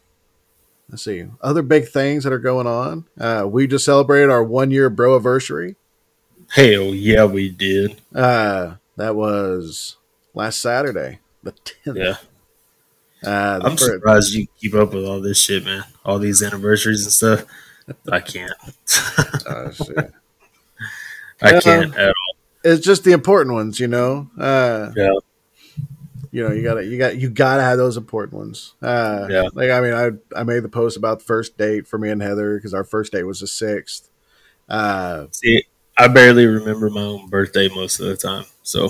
[0.89, 3.05] let's see, other big things that are going on.
[3.19, 5.75] Uh, we just celebrated our one-year bro anniversary.
[6.49, 8.01] Hell yeah, we did.
[8.13, 9.97] Uh, that was
[10.33, 11.19] last Saturday.
[11.43, 11.97] The tenth.
[11.97, 12.17] Yeah.
[13.23, 15.83] Uh, the I'm fir- surprised you keep up with all this shit, man.
[16.05, 17.45] All these anniversaries and stuff.
[18.11, 18.53] I can't.
[19.47, 20.11] oh, shit.
[21.41, 21.93] I can't.
[22.65, 24.29] It's just the important ones, you know.
[24.37, 25.11] Uh, Yeah.
[26.31, 28.73] you know, you gotta, you got, you gotta have those important ones.
[28.81, 29.49] Uh, Yeah.
[29.53, 32.21] Like, I mean, I, I made the post about the first date for me and
[32.21, 34.09] Heather because our first date was the sixth.
[34.67, 35.63] Uh, See,
[35.97, 38.45] I barely remember my own birthday most of the time.
[38.63, 38.89] So,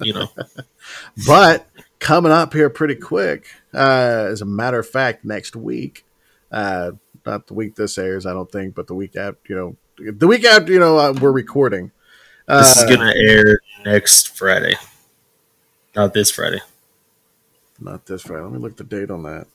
[0.00, 0.28] you know,
[1.26, 1.68] but
[1.98, 6.04] coming up here pretty quick, uh, as a matter of fact, next week,
[6.52, 6.92] uh,
[7.26, 9.76] not the week this airs, I don't think, but the week after, you know,
[10.12, 11.90] the week after, you know, uh, we're recording.
[12.48, 14.74] Uh, this is going to air next Friday.
[15.94, 16.60] Not this Friday.
[17.80, 18.42] Not this Friday.
[18.42, 19.46] Let me look the date on that.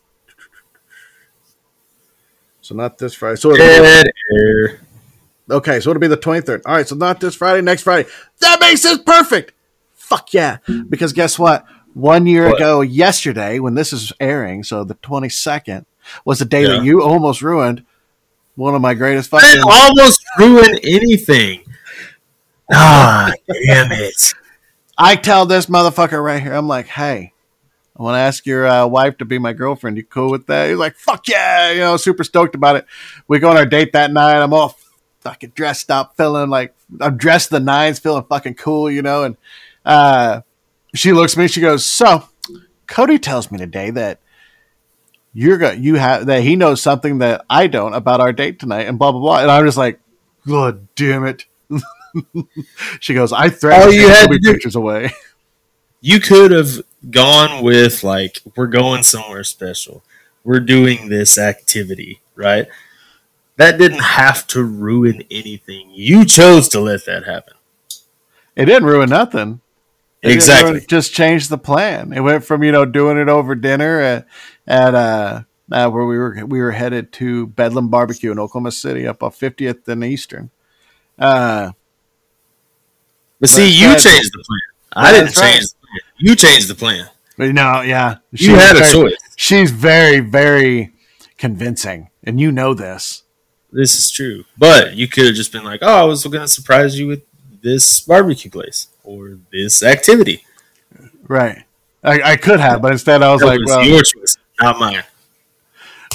[2.62, 3.38] So not this Friday.
[3.38, 4.82] So it'll Dead air.
[5.50, 6.62] okay, so it'll be the twenty third.
[6.66, 8.08] All right, so not this Friday, next Friday.
[8.40, 9.54] That makes it perfect.
[9.96, 10.58] Fuck yeah!
[10.90, 11.66] Because guess what?
[11.94, 12.58] One year What?
[12.58, 15.86] ago, yesterday, when this is airing, so the twenty second
[16.24, 16.68] was the day Yeah.
[16.78, 17.84] that you almost ruined
[18.56, 19.56] one of my greatest I fucking.
[19.56, 21.64] didn't almost ruin anything.
[22.72, 24.34] Ah, damn it.
[24.98, 27.34] I tell this motherfucker right here, I'm like, hey,
[27.98, 29.98] I want to ask your uh, wife to be my girlfriend.
[29.98, 30.70] You cool with that?
[30.70, 32.86] He's like, fuck yeah, you know, super stoked about it.
[33.28, 34.42] We go on our date that night.
[34.42, 34.78] I'm all
[35.22, 39.24] fucking dressed up, feeling like I'm dressed the nines, feeling fucking cool, you know.
[39.24, 39.38] And
[39.86, 40.42] uh,
[40.94, 42.28] she looks at me, she goes, so
[42.88, 44.20] Cody tells me today that
[45.34, 48.88] you're going you have that he knows something that I don't about our date tonight,
[48.88, 49.40] and blah blah blah.
[49.42, 50.00] And I'm just like,
[50.48, 51.46] God damn it.
[53.00, 55.12] she goes, I threatened All you had to do- pictures away.
[56.02, 60.04] You could have gone with, like, we're going somewhere special.
[60.44, 62.68] We're doing this activity, right?
[63.58, 65.92] That didn't have to ruin anything.
[65.94, 67.54] You chose to let that happen.
[68.56, 69.62] It didn't ruin nothing.
[70.24, 70.72] It Exactly.
[70.72, 72.14] ruin- just changed the plan.
[72.14, 74.28] It went from you know doing it over dinner at,
[74.66, 79.06] at uh, uh where we were we were headed to Bedlam Barbecue in Oklahoma City
[79.08, 80.50] up off 50th and Eastern.
[81.20, 81.72] Uh,
[83.42, 84.60] But see, you changed the plan.
[84.94, 86.00] I didn't change the plan.
[86.18, 87.10] You changed the plan.
[87.38, 89.16] but no, yeah, You had a choice.
[89.36, 90.94] She's very very
[91.38, 93.24] convincing, and you know this.
[93.74, 94.46] This is true.
[94.58, 97.24] But you could have just been like, oh, I was going to surprise you with
[97.64, 100.46] this barbecue place or this activity.
[101.28, 101.64] Right.
[102.04, 104.78] I, I could have, but instead I was That like, was well, your choice, not
[104.80, 105.04] mine.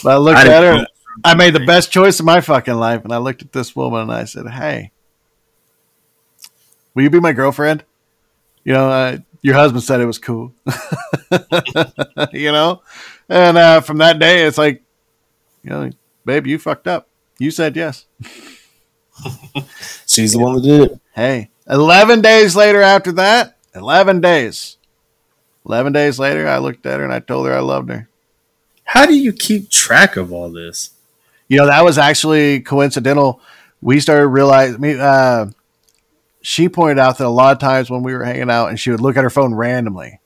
[0.03, 0.87] but I looked I at her.
[1.25, 4.03] I made the best choice of my fucking life, and I looked at this woman
[4.03, 4.91] and I said, "Hey,
[6.97, 7.85] will you be my girlfriend?"
[8.65, 10.53] You know, uh, your husband said it was cool.
[12.33, 12.83] you know,
[13.29, 14.83] and uh, from that day, it's like,
[15.63, 15.91] you know,
[16.25, 17.09] babe, you fucked up.
[17.39, 18.07] You said yes.
[20.07, 21.01] She's the one that did it.
[21.15, 24.79] Hey, eleven days later after that, eleven days,
[25.65, 28.09] eleven days later, I looked at her and I told her I loved her.
[28.85, 30.91] How do you keep track of all this?
[31.49, 33.41] You know, that was actually coincidental.
[33.81, 35.47] We started realizing, me, uh,
[36.47, 38.93] she pointed out that a lot of times when we were hanging out and she
[38.93, 40.21] would look at her phone randomly,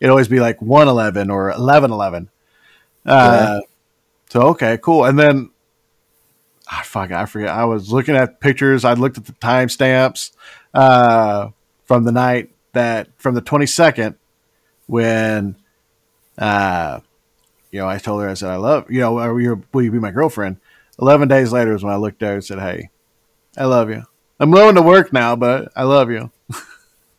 [0.00, 2.28] it'd always be like 111 or 1111.
[3.06, 3.60] Uh,
[4.30, 5.04] So, okay, cool.
[5.04, 5.50] And then,
[6.68, 7.50] ah, fuck, I forget.
[7.50, 8.84] I was looking at pictures.
[8.84, 10.32] I looked at the timestamps
[10.74, 11.50] uh,
[11.84, 14.16] from the night that, from the 22nd,
[14.88, 15.54] when,
[16.36, 16.98] uh,
[17.70, 19.92] you know, I told her, I said, I love, you know, will you, will you
[19.92, 20.56] be my girlfriend?
[21.00, 22.90] 11 days later is when I looked at her and said, Hey,
[23.56, 24.02] I love you.
[24.40, 26.30] I'm going to work now, but I love you.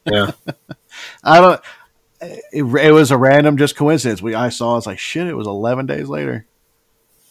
[0.06, 0.32] Yeah.
[1.24, 1.62] I don't,
[2.20, 4.22] it, it was a random just coincidence.
[4.22, 6.46] We, I saw, it's like, shit, it was 11 days later.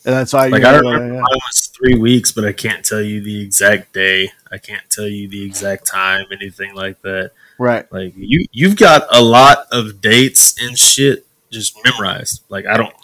[0.05, 1.21] And that's why Like you I know, remember yeah.
[1.21, 4.31] was three weeks, but I can't tell you the exact day.
[4.51, 7.33] I can't tell you the exact time, anything like that.
[7.59, 7.91] right.
[7.93, 12.45] Like you, you've got a lot of dates and shit just memorized.
[12.49, 12.95] Like I don't.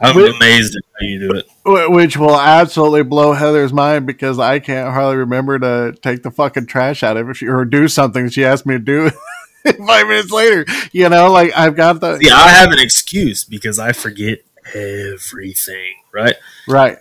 [0.00, 0.34] I'm Wait.
[0.36, 1.90] amazed at how you do it.
[1.90, 6.66] Which will absolutely blow Heather's mind because I can't hardly remember to take the fucking
[6.66, 9.10] trash out of it or do something she asked me to do
[9.86, 10.66] five minutes later.
[10.92, 14.40] You know, like I've got the Yeah, I have an excuse because I forget
[14.74, 15.94] everything.
[16.12, 16.36] Right?
[16.68, 16.98] right.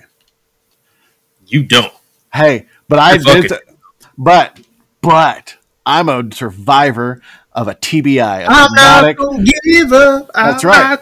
[1.47, 1.93] You don't.
[2.33, 3.49] Hey, but I You're did.
[3.51, 3.75] fucking-
[4.17, 4.59] but
[5.01, 8.43] but I'm a survivor of a TBI.
[8.43, 10.31] A I'm not gonna give up.
[10.33, 10.97] That's right.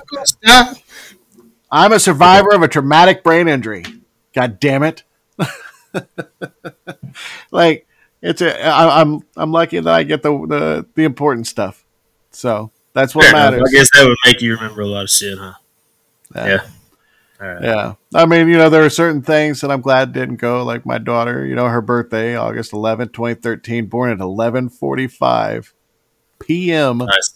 [1.73, 1.93] Not gonna stop.
[1.93, 3.83] I'm a survivor of a traumatic brain injury.
[4.33, 5.03] God damn it!
[7.51, 7.87] like
[8.21, 8.65] it's a.
[8.65, 11.85] I, I'm I'm lucky that I get the the, the important stuff.
[12.31, 13.53] So that's what Fair enough.
[13.53, 13.69] matters.
[13.69, 15.53] I guess that would make you remember a lot of shit, huh?
[16.35, 16.47] Yeah.
[16.47, 16.67] Yeah.
[17.41, 17.63] All right.
[17.63, 17.93] Yeah.
[18.15, 20.63] I mean, you know, there are certain things that I'm glad didn't go.
[20.63, 25.73] Like my daughter, you know, her birthday, August 11th, 2013, born at 11:45
[26.39, 26.99] p.m.
[26.99, 27.33] Nice.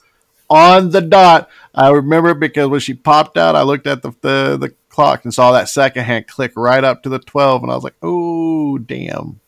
[0.50, 1.50] On the dot.
[1.74, 5.34] I remember because when she popped out, I looked at the, the, the clock and
[5.34, 7.64] saw that second hand click right up to the 12.
[7.64, 9.40] And I was like, oh, damn.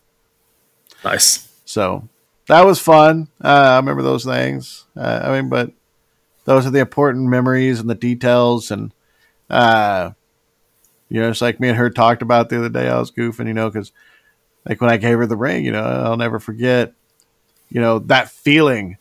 [1.04, 1.48] Nice.
[1.66, 2.08] So
[2.48, 3.30] that was fun.
[3.44, 4.86] Uh, I remember those things.
[4.96, 5.72] Uh, I mean, but
[6.46, 8.72] those are the important memories and the details.
[8.72, 8.94] And,
[9.50, 10.12] uh,
[11.10, 12.88] you know, it's like me and her talked about the other day.
[12.88, 13.92] I was goofing, you know, because
[14.68, 16.94] like when I gave her the ring, you know, I'll never forget,
[17.70, 18.98] you know, that feeling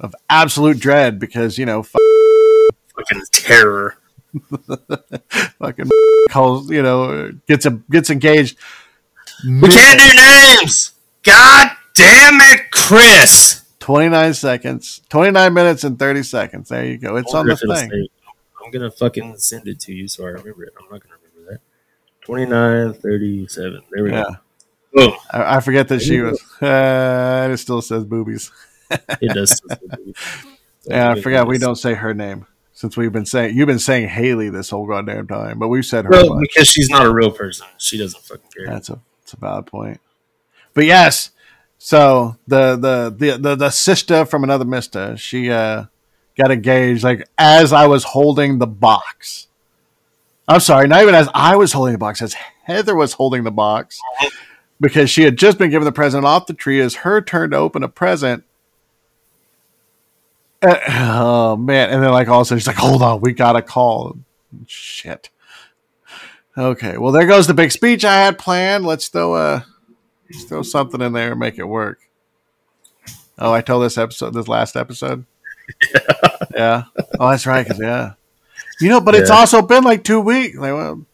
[0.00, 1.94] of absolute dread because, you know, f-
[2.96, 3.96] Fucking terror.
[5.58, 5.90] fucking
[6.30, 8.56] calls, you know, gets a, gets engaged.
[9.44, 10.14] We can't do
[10.60, 10.92] names.
[11.22, 13.62] God damn it, Chris.
[13.80, 16.68] 29 seconds, 29 minutes and 30 seconds.
[16.70, 17.16] There you go.
[17.16, 17.90] It's on the thing.
[17.90, 18.08] say-
[18.64, 20.72] I'm gonna fucking send it to you so I remember it.
[20.76, 21.60] I'm not gonna remember that.
[22.24, 23.82] 29, 37.
[23.92, 24.24] There we Yeah.
[24.24, 25.08] go.
[25.08, 25.16] Boom.
[25.32, 26.42] I, I forget that she was.
[26.60, 28.50] Uh, it still says boobies.
[28.90, 29.60] It does.
[30.88, 34.08] Yeah, I forgot we don't say her name since we've been saying you've been saying
[34.08, 36.10] Haley this whole goddamn time, but we've said her.
[36.10, 37.66] Well, because she's not a real person.
[37.78, 38.66] She doesn't fucking care.
[38.66, 40.00] That's a that's a valid point.
[40.74, 41.30] But yes,
[41.78, 45.86] so the the the the, the sister from another mister, she uh
[46.36, 49.48] got engaged like as I was holding the box.
[50.46, 53.50] I'm sorry, not even as I was holding the box, as Heather was holding the
[53.50, 53.98] box.
[54.78, 57.56] Because she had just been given the present off the tree, as her turn to
[57.56, 58.44] open a present.
[60.62, 61.90] Uh, oh man!
[61.90, 64.16] And then, like all of a sudden, she's like, "Hold on, we got a call."
[64.66, 65.30] Shit.
[66.58, 68.86] Okay, well there goes the big speech I had planned.
[68.86, 69.66] Let's throw a
[70.30, 72.00] let's throw something in there and make it work.
[73.38, 75.26] Oh, I told this episode, this last episode.
[76.54, 76.84] Yeah.
[77.20, 77.66] Oh, that's right.
[77.66, 78.12] Cause yeah,
[78.80, 80.56] you know, but it's also been like two weeks.
[80.56, 81.04] Like, well,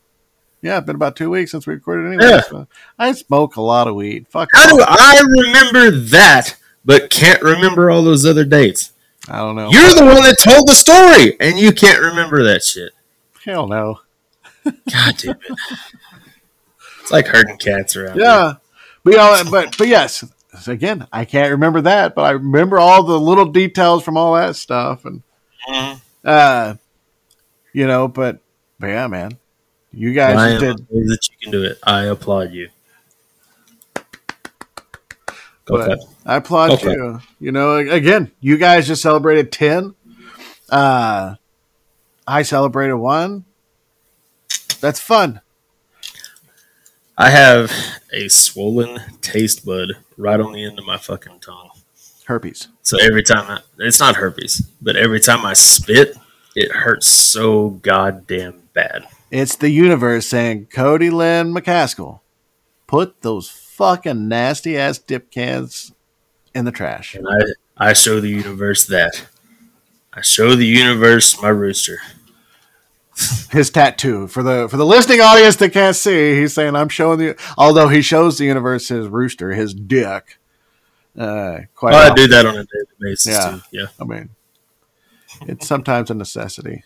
[0.61, 2.31] yeah, it's been about two weeks since we recorded anyway.
[2.31, 2.41] Yeah.
[2.43, 4.29] so I smoke a lot of weed.
[4.29, 4.51] Fuck.
[4.53, 4.85] How do.
[4.87, 8.92] I remember that, but can't remember all those other dates?
[9.29, 9.71] I don't know.
[9.71, 12.93] You're the one that told the story, and you can't remember that shit.
[13.45, 14.01] Hell no.
[14.65, 15.59] God damn it!
[17.01, 18.19] It's like herding cats around.
[18.19, 18.55] Yeah,
[19.05, 20.25] but you know, but but yes,
[20.67, 24.55] again, I can't remember that, but I remember all the little details from all that
[24.57, 25.23] stuff, and
[25.69, 26.01] Mhm.
[26.25, 26.75] uh,
[27.73, 28.39] you know, but
[28.79, 29.39] but yeah, man,
[29.93, 30.79] you guys did.
[30.89, 31.79] that you can do it.
[31.83, 32.69] I applaud you.
[35.73, 35.99] But Pep.
[36.27, 36.93] I applaud Okay.
[36.93, 37.21] you.
[37.41, 39.95] You know, again, you guys just celebrated ten.
[40.71, 41.35] Uh,
[42.27, 43.45] I celebrated one.
[44.81, 45.41] That's fun.
[47.17, 47.71] I have
[48.13, 51.71] a swollen taste bud right on the end of my fucking tongue.
[52.25, 52.69] Herpes.
[52.83, 56.17] So every time I, it's not herpes, but every time I spit,
[56.57, 59.07] it hurts so goddamn bad.
[59.31, 62.21] It's the universe saying, Cody Lynn McCaskill,
[62.87, 63.49] put those
[63.83, 65.93] fucking nasty ass dip cans
[66.55, 67.17] in the trash.
[67.17, 69.27] And I, I show the universe that.
[70.13, 71.99] I show the universe my rooster.
[73.51, 77.21] His tattoo for the for the listening audience that can't see, he's saying, "I'm showing
[77.21, 80.39] you." Although he shows the universe his rooster, his dick.
[81.19, 81.93] Uh, quite.
[81.93, 83.51] Well, I do that on a daily basis Yeah.
[83.51, 83.61] too.
[83.71, 83.87] Yeah.
[84.01, 84.31] I mean,
[85.43, 86.85] it's sometimes a necessity.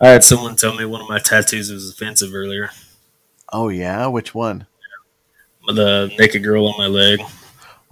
[0.00, 2.70] I had someone tell me one of my tattoos was offensive earlier.
[3.52, 4.66] Oh yeah, which one?
[5.66, 7.20] The naked girl on my leg.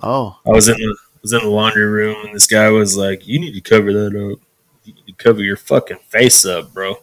[0.02, 3.26] Oh, I was in the was in the laundry room and this guy was like,
[3.26, 4.40] "You need to cover that up.
[4.84, 6.96] You need to cover your fucking face up, bro."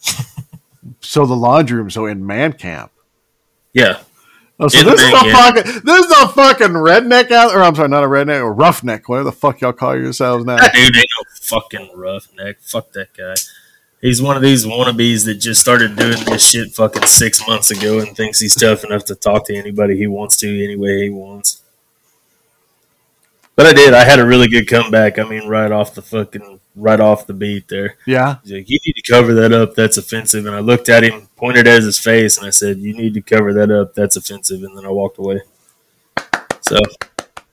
[1.00, 1.90] so the laundry room.
[1.90, 2.90] So in man camp.
[3.72, 4.00] Yeah,
[4.60, 5.30] Oh, so In this is a camp.
[5.30, 9.08] fucking this is a fucking redneck out, or I'm sorry, not a redneck, or roughneck,
[9.08, 10.56] whatever the fuck y'all call yourselves now.
[10.56, 12.58] dude ain't no fucking roughneck.
[12.60, 13.34] Fuck that guy.
[14.00, 17.98] He's one of these wannabes that just started doing this shit fucking six months ago
[17.98, 21.10] and thinks he's tough enough to talk to anybody he wants to any way he
[21.10, 21.62] wants.
[23.56, 23.92] But I did.
[23.94, 25.18] I had a really good comeback.
[25.18, 27.96] I mean, right off the fucking right off the beat there.
[28.06, 29.74] Yeah, He's like, "You need to cover that up.
[29.74, 32.94] That's offensive." And I looked at him, pointed at his face, and I said, "You
[32.94, 33.94] need to cover that up.
[33.94, 35.40] That's offensive." And then I walked away.
[36.60, 36.76] So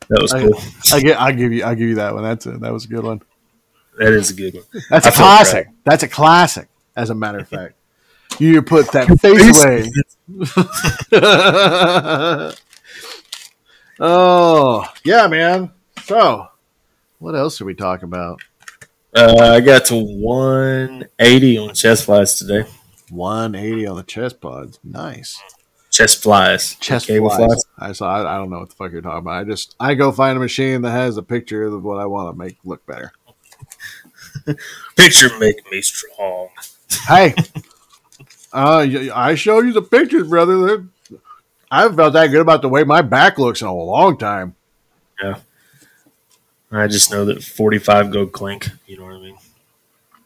[0.09, 0.59] that was I- cool.
[0.93, 2.21] I get, I give you, I give you that one.
[2.21, 3.21] That's a, that was a good one.
[3.97, 4.63] That is a good one.
[4.89, 5.67] That's a I feel classic.
[5.83, 6.67] That's a classic.
[6.95, 7.75] As a matter of fact,
[8.39, 9.91] you put that face away.
[13.99, 15.71] oh yeah, man.
[16.03, 16.47] So,
[17.19, 18.41] what else are we talking about?
[19.13, 22.65] Uh, I got to 180 on chest flies today.
[23.09, 24.79] 180 on the chest pods.
[24.83, 25.41] Nice.
[25.89, 26.75] Chest flies.
[26.75, 27.63] Chest Cable flies.
[27.79, 28.13] I saw.
[28.13, 29.39] I, I don't know what the fuck you're talking about.
[29.39, 32.33] I just I go find a machine that has a picture of what I want
[32.33, 33.13] to make look better.
[34.95, 36.49] Picture make me strong.
[37.07, 37.33] Hey,
[38.53, 40.85] uh, I showed you the pictures, brother.
[41.69, 44.55] I haven't felt that good about the way my back looks in a long time.
[45.21, 45.39] Yeah.
[46.71, 48.69] I just know that 45 go clink.
[48.85, 49.37] You know what I mean?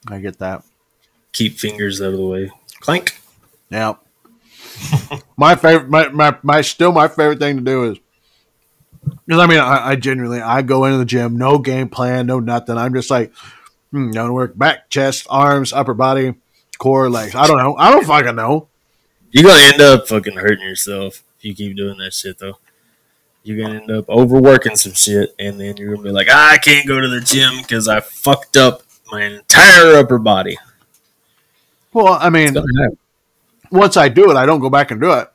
[0.07, 0.63] I get that.
[1.31, 2.51] Keep fingers out of the way.
[2.79, 3.19] Clank.
[3.69, 3.95] Yeah.
[5.37, 7.97] my favorite, my, my, my, still my favorite thing to do is,
[9.25, 12.39] because I mean, I, I genuinely, I go into the gym, no game plan, no
[12.39, 12.77] nothing.
[12.77, 13.31] I'm just like,
[13.91, 16.35] hmm, work back, chest, arms, upper body,
[16.77, 17.35] core, legs.
[17.35, 17.75] I don't know.
[17.77, 18.67] I don't fucking know.
[19.31, 22.57] You're gonna end up fucking hurting yourself if you keep doing that shit, though.
[23.43, 26.57] You're gonna end up overworking some shit, and then you're gonna be like, "Ah, I
[26.57, 28.81] can't go to the gym because I fucked up
[29.11, 30.57] my entire upper body.
[31.93, 32.97] Well, I mean, It's gonna happen.
[33.71, 35.27] once I do it, I don't go back and do it.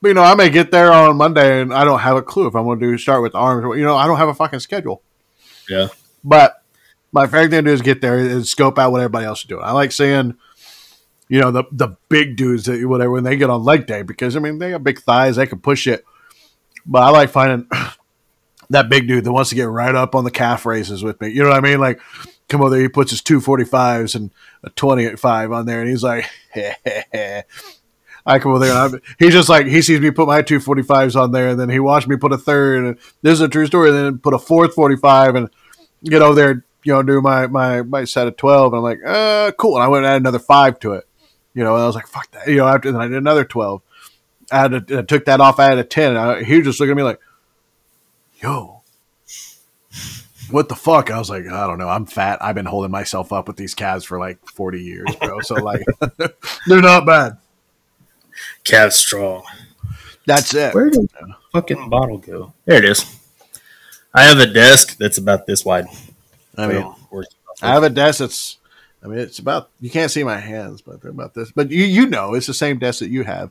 [0.00, 2.46] But you know, I may get there on Monday and I don't have a clue
[2.46, 3.64] if I'm going to do start with the arms.
[3.64, 5.02] or- You know, I don't have a fucking schedule.
[5.68, 5.88] Yeah.
[6.22, 6.62] But
[7.12, 9.46] my favorite thing to do is get there and scope out what everybody else is
[9.46, 9.64] doing.
[9.64, 10.36] I like seeing,
[11.28, 14.36] you know, the the big dudes that whatever when they get on leg day because
[14.36, 16.04] I mean they got big thighs, they can push it.
[16.86, 17.68] But I like finding
[18.70, 21.28] that big dude that wants to get right up on the calf raises with me.
[21.28, 21.80] You know what I mean?
[21.80, 22.00] Like
[22.48, 24.30] come over there, he puts his two forty fives and
[24.64, 26.28] a twenty five on there, and he's like,
[28.26, 30.60] I come over there and I'm, he's just like he sees me put my two
[30.60, 33.40] forty fives on there, and then he watched me put a third, and this is
[33.40, 33.90] a true story.
[33.90, 35.50] And then put a fourth forty five, and
[36.04, 39.00] get over there, you know, do my my my set of twelve, and I'm like,
[39.06, 39.74] uh, cool.
[39.74, 41.06] And I went and added another five to it,
[41.52, 42.66] you know, and I was like, fuck that, you know.
[42.66, 43.82] After then I did another twelve,
[44.50, 45.58] I, had a, I took that off.
[45.58, 46.16] I had a ten.
[46.16, 47.20] And I, he was just looking at me like,
[48.42, 48.80] yo.
[50.50, 51.10] What the fuck?
[51.10, 51.90] I was like, I don't know.
[51.90, 52.42] I'm fat.
[52.42, 55.40] I've been holding myself up with these calves for like 40 years, bro.
[55.40, 55.84] So like,
[56.66, 57.36] they're not bad.
[58.64, 59.44] Calf strong.
[60.24, 60.74] That's it.
[60.74, 62.54] Where did the fucking bottle go?
[62.64, 63.04] There it is.
[64.14, 65.84] I have a desk that's about this wide.
[66.58, 66.94] I mean,
[67.62, 68.58] I have a desk that's,
[69.02, 71.50] I mean, it's about, you can't see my hands, but they're about this.
[71.52, 73.50] But you, you know, it's the same desk that you have.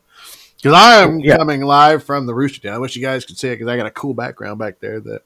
[0.58, 1.38] Because I am Yeah.
[1.38, 2.74] coming live from the Rooster Den.
[2.74, 5.00] I wish you guys could see it because I got a cool background back there
[5.00, 5.22] that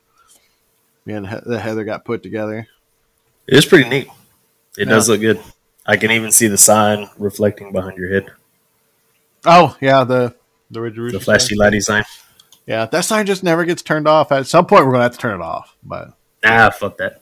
[1.05, 2.67] me and he- that Heather got put together.
[3.47, 4.07] it's pretty neat.
[4.77, 4.93] It Yeah.
[4.93, 5.39] does look good.
[5.86, 8.32] I can even see the sign reflecting behind your head.
[9.45, 10.36] Oh, yeah, the,
[10.69, 11.21] the Rooster The sign.
[11.21, 12.03] flashy lighty sign.
[12.67, 14.32] Yeah, that sign just never gets turned off.
[14.32, 15.75] At some point, we're going to have to turn it off.
[15.84, 16.13] But
[16.45, 17.21] ah, fuck that.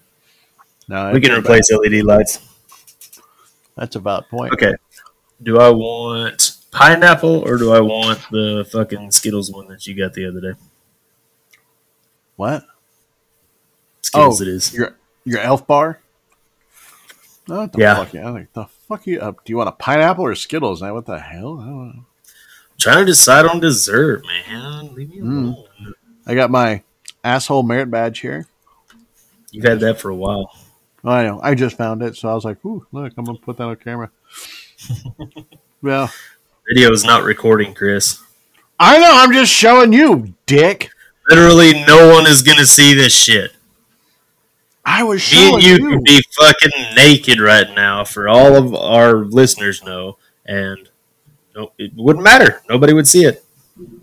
[0.90, 2.40] No, We can replace LED lights.
[3.78, 4.52] That's about point.
[4.54, 4.74] Okay.
[5.42, 10.14] Do I want pineapple or do I want the fucking Skittles one that you got
[10.14, 10.60] the other day?
[12.36, 12.66] What?
[14.02, 14.74] Skittles Oh, it is.
[14.74, 16.02] Your your elf bar?
[17.48, 17.96] Oh, the Yeah.
[17.96, 18.14] fuck?
[18.14, 19.46] Yeah, like the fuck you up?
[19.46, 20.82] Do you want a pineapple or Skittles?
[20.82, 21.60] Now, what the hell?
[21.62, 22.06] I don't know.
[22.78, 24.94] Trying to decide on dessert, man.
[24.96, 25.56] Leave me Mm.
[26.26, 26.84] I got my
[27.24, 28.48] asshole merit badge here.
[29.52, 30.52] You've had that for a while.
[31.04, 31.40] I know.
[31.42, 33.14] I just found it, so I was like, "Ooh, look!
[33.18, 34.12] I'm gonna put that on camera."
[35.82, 36.12] well,
[36.68, 38.22] Video is not recording, Chris.
[38.80, 39.12] I know.
[39.12, 40.90] I'm just showing you, dick.
[41.30, 43.54] Literally, no one is gonna see this shit.
[44.86, 45.72] I was Me showing and you.
[45.72, 50.90] you could be fucking naked right now for all of our listeners know, and
[51.56, 52.62] no, it wouldn't matter.
[52.70, 53.44] Nobody would see it.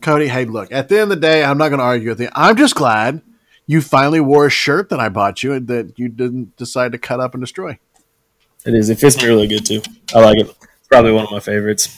[0.00, 0.72] Cody, hey, look.
[0.72, 2.28] At the end of the day, I'm not going to argue with you.
[2.34, 3.20] I'm just glad
[3.66, 6.98] you finally wore a shirt that I bought you and that you didn't decide to
[6.98, 7.78] cut up and destroy.
[8.64, 8.88] It is.
[8.90, 9.82] It fits me really good too.
[10.14, 10.48] I like it.
[10.48, 11.88] It's probably one of my favorites.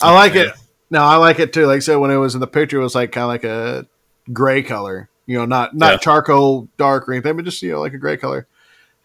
[0.00, 0.52] I like it.
[0.90, 1.66] No, I like it too.
[1.66, 3.44] Like I said, when it was in the picture, it was like kind of like
[3.44, 3.86] a
[4.32, 5.08] gray color.
[5.26, 5.96] You know, not not Yeah.
[5.98, 8.46] charcoal dark or anything, but just you know, like a gray color.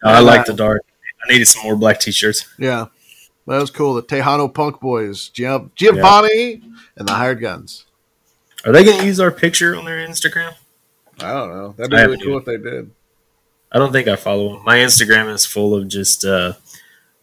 [0.02, 0.82] I like uh, the dark.
[1.26, 2.46] I needed some more black t-shirts.
[2.58, 2.86] Yeah,
[3.46, 3.94] that was cool.
[3.94, 6.62] The Tejano Punk Boys, Giovannie,
[6.96, 7.84] and the Hired Guns.
[8.64, 10.54] Are they going to use our picture on their Instagram?
[11.20, 11.74] I don't know.
[11.76, 12.90] That'd I be really cool if they did.
[13.70, 14.64] I don't think I follow them.
[14.64, 16.54] My Instagram is full of just uh,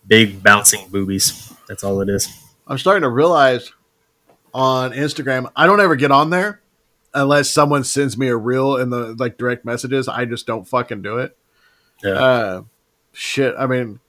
[0.06, 1.54] big bouncing boobies.
[1.68, 2.28] That's all it is.
[2.68, 3.72] I'm starting to realize
[4.54, 6.62] on Instagram, I don't ever get on there
[7.14, 10.08] unless someone sends me a reel in the like direct messages.
[10.08, 11.38] I just don't fucking do it.
[12.04, 12.12] Yeah.
[12.12, 12.62] Uh,
[13.14, 13.56] shit.
[13.58, 14.00] I mean,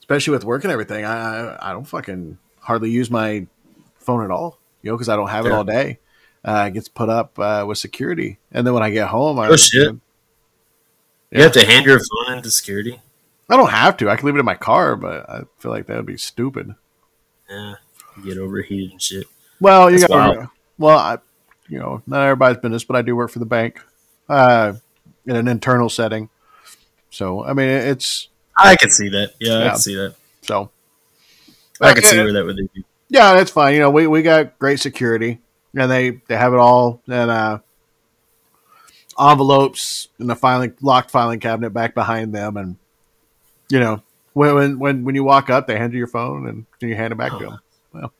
[0.00, 3.46] especially with work and everything, I I, I don't fucking hardly use my
[3.98, 4.58] phone at all.
[4.82, 5.98] You know, because I don't have it all day.
[6.48, 9.56] Uh, gets put up uh, with security, and then when I get home, I Oh,
[9.56, 9.94] shit.
[11.30, 13.02] You have to hand your phone into security.
[13.50, 14.08] I don't have to.
[14.08, 16.74] I can leave it in my car, but I feel like that would be stupid.
[17.50, 17.74] Yeah.
[18.16, 19.26] You get overheated and shit.
[19.60, 21.18] Well, you got well, I,
[21.68, 23.82] you know, not everybody's business, but I do work for the bank,
[24.30, 24.72] uh,
[25.26, 26.30] in an internal setting.
[27.10, 29.34] So, I mean, it's I can see that.
[29.38, 30.14] Yeah, I can see that.
[30.40, 30.70] so.
[31.78, 32.84] I can see where that would be.
[33.10, 33.74] Yeah, that's fine.
[33.74, 35.40] You know, we, we got great security,
[35.74, 37.58] and they they have it all in uh,
[39.18, 42.76] envelopes in the filing locked filing cabinet back behind them, and
[43.68, 44.02] you know,
[44.32, 47.16] when when when, you walk up, they hand you your phone and you hand it
[47.16, 47.58] back to them.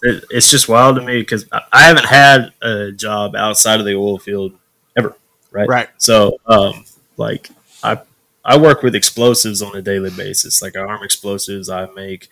[0.00, 3.84] It, it's just wild to me because I, I haven't had a job outside of
[3.84, 4.52] the oil field
[4.96, 5.16] ever.
[5.50, 5.68] Right.
[5.68, 5.88] Right.
[5.98, 6.84] So, um,
[7.16, 7.50] like,
[7.82, 7.98] I
[8.44, 10.62] I work with explosives on a daily basis.
[10.62, 12.28] Like I arm explosives, I make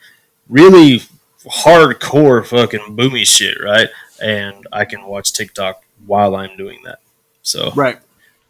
[0.48, 1.02] really
[1.44, 3.88] hardcore fucking boomy shit, right?
[4.20, 7.00] And I can watch TikTok while I'm doing that.
[7.42, 7.98] So Right.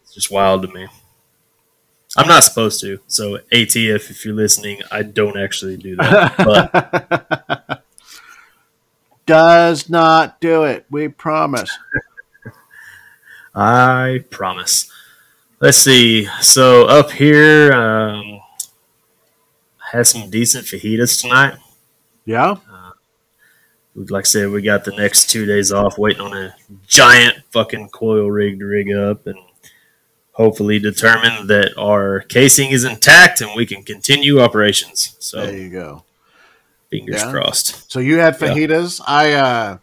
[0.03, 0.87] it's just wild to me.
[2.17, 2.99] I'm not supposed to.
[3.09, 6.35] So ATF, if you're listening, I don't actually do that.
[6.39, 7.83] But
[9.27, 10.87] Does not do it.
[10.89, 11.71] We promise.
[13.55, 14.91] I promise.
[15.61, 16.29] Let's see.
[16.41, 18.41] So up here, um,
[19.93, 21.55] had some decent fajitas tonight.
[22.25, 22.57] Yeah.
[23.97, 26.55] Like I said, we got the next two days off, waiting on a
[26.87, 29.39] giant fucking coil rig to rig up, and
[30.33, 35.17] hopefully determine that our casing is intact and we can continue operations.
[35.19, 36.05] So There you go.
[36.91, 37.31] fingers Yeah.
[37.31, 37.91] crossed.
[37.91, 38.49] So you had Yeah.
[38.49, 39.01] fajitas.
[39.07, 39.79] I uh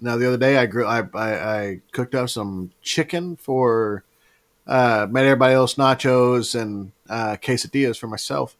[0.00, 4.02] now the other day I grew I, I I cooked up some chicken for
[4.66, 8.56] uh made everybody else nachos and uh quesadillas for myself.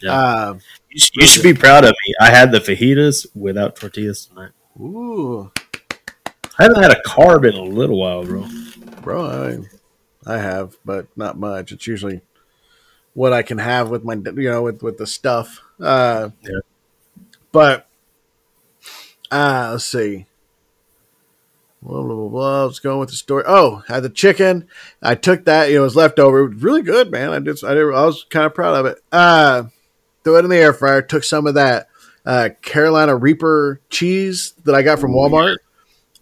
[0.00, 0.12] Yeah.
[0.12, 0.58] Uh,
[0.90, 2.14] You, sh- you should be proud of me.
[2.20, 4.50] I had the fajitas without tortillas tonight.
[4.80, 5.50] ooh,
[6.58, 8.46] I haven't had a carb in a little while, bro.
[9.02, 9.58] bro, I
[10.34, 11.72] I have, but not much.
[11.72, 12.20] It's usually
[13.14, 15.60] what I can have with my you know with with the stuff.
[15.80, 16.60] Uh Yeah.
[17.52, 17.88] but
[19.30, 20.26] uh let's see.
[21.82, 22.64] Blah, blah, blah, blah.
[22.64, 23.44] Let's go with the story.
[23.46, 24.66] Oh, had the chicken.
[25.02, 25.68] I took that.
[25.68, 26.40] You know, it was leftover.
[26.40, 27.30] It was really good, man.
[27.30, 27.62] I did.
[27.62, 27.84] I did.
[27.94, 28.98] I was kind of proud of it.
[29.12, 29.64] Uh,
[30.26, 31.00] threw it in the air fryer.
[31.02, 31.88] Took some of that
[32.26, 35.58] uh, Carolina Reaper cheese that I got from Walmart.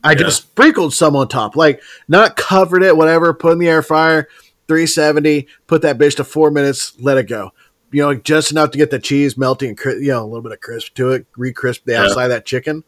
[0.02, 0.18] I Yeah.
[0.18, 3.32] just sprinkled some on top, like not covered it, whatever.
[3.32, 4.28] Put in the air fryer,
[4.68, 5.46] 370.
[5.66, 6.92] Put that bitch to four minutes.
[7.00, 7.52] Let it go.
[7.90, 10.42] You know, just enough to get the cheese melting and cri- you know a little
[10.42, 11.24] bit of crisp to it.
[11.38, 12.02] Re-crisp the Yeah.
[12.02, 12.84] outside of that chicken.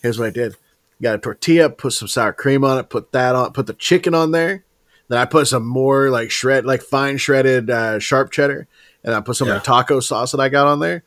[0.00, 0.56] Here's what I did:
[1.02, 4.14] got a tortilla, put some sour cream on it, put that on, put the chicken
[4.14, 4.64] on there.
[5.08, 8.66] Then I put some more like shred, like fine shredded uh, sharp cheddar,
[9.06, 9.56] and I put some Yeah.
[9.56, 11.02] of the taco sauce that I got on there.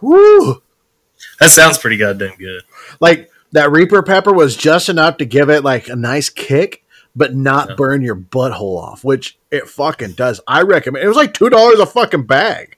[0.00, 0.62] Woo!
[1.40, 2.62] That sounds pretty goddamn good.
[3.00, 6.84] Like that Reaper pepper was just enough to give it like a nice kick,
[7.14, 7.74] but not Yeah.
[7.76, 10.40] burn your butthole off, which it fucking does.
[10.48, 11.04] I recommend.
[11.04, 12.76] It was like two dollars a fucking bag.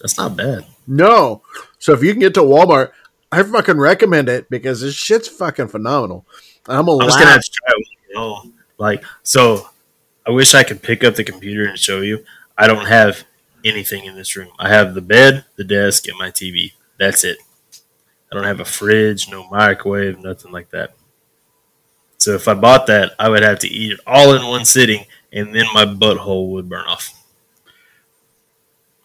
[0.00, 0.66] That's not bad.
[0.86, 1.42] No,
[1.78, 2.90] so if you can get to Walmart,
[3.30, 6.26] I fucking recommend it because this shit's fucking phenomenal.
[6.66, 7.86] I'm a I'm just gonna have to try it.
[8.08, 8.42] You know,
[8.78, 9.68] like so.
[10.26, 12.24] I wish I could pick up the computer and show you.
[12.60, 13.24] I don't have
[13.64, 14.50] anything in this room.
[14.58, 16.72] I have the bed, the desk, and my TV.
[16.98, 17.38] That's it.
[18.30, 20.94] I don't have a fridge, no microwave, nothing like that.
[22.18, 25.06] So if I bought that, I would have to eat it all in one sitting,
[25.32, 27.14] and then my butthole would burn off.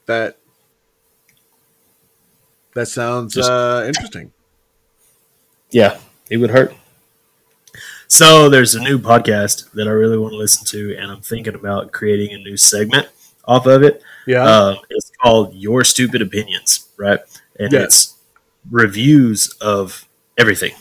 [0.06, 0.38] that
[2.76, 4.34] that sounds Just- uh, interesting.
[5.72, 5.98] Yeah,
[6.30, 6.76] it would hurt.
[8.08, 11.56] So there's a new podcast that I really want to listen to, and I'm thinking
[11.56, 13.08] about creating a new segment
[13.48, 14.02] off of it.
[14.28, 17.20] Yeah, Um, it's called Your Stupid Opinions, right?
[17.60, 17.82] And Yeah.
[17.84, 18.16] it's
[18.70, 20.74] reviews of everything.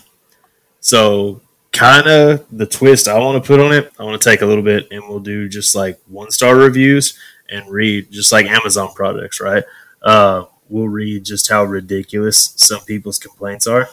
[0.81, 1.41] So,
[1.73, 4.47] kind of the twist I want to put on it, I want to take a
[4.47, 8.91] little bit and we'll do just like one star reviews and read just like Amazon
[8.95, 9.65] products, right?
[10.03, 13.89] Uh, we'll read just how ridiculous some people's complaints are.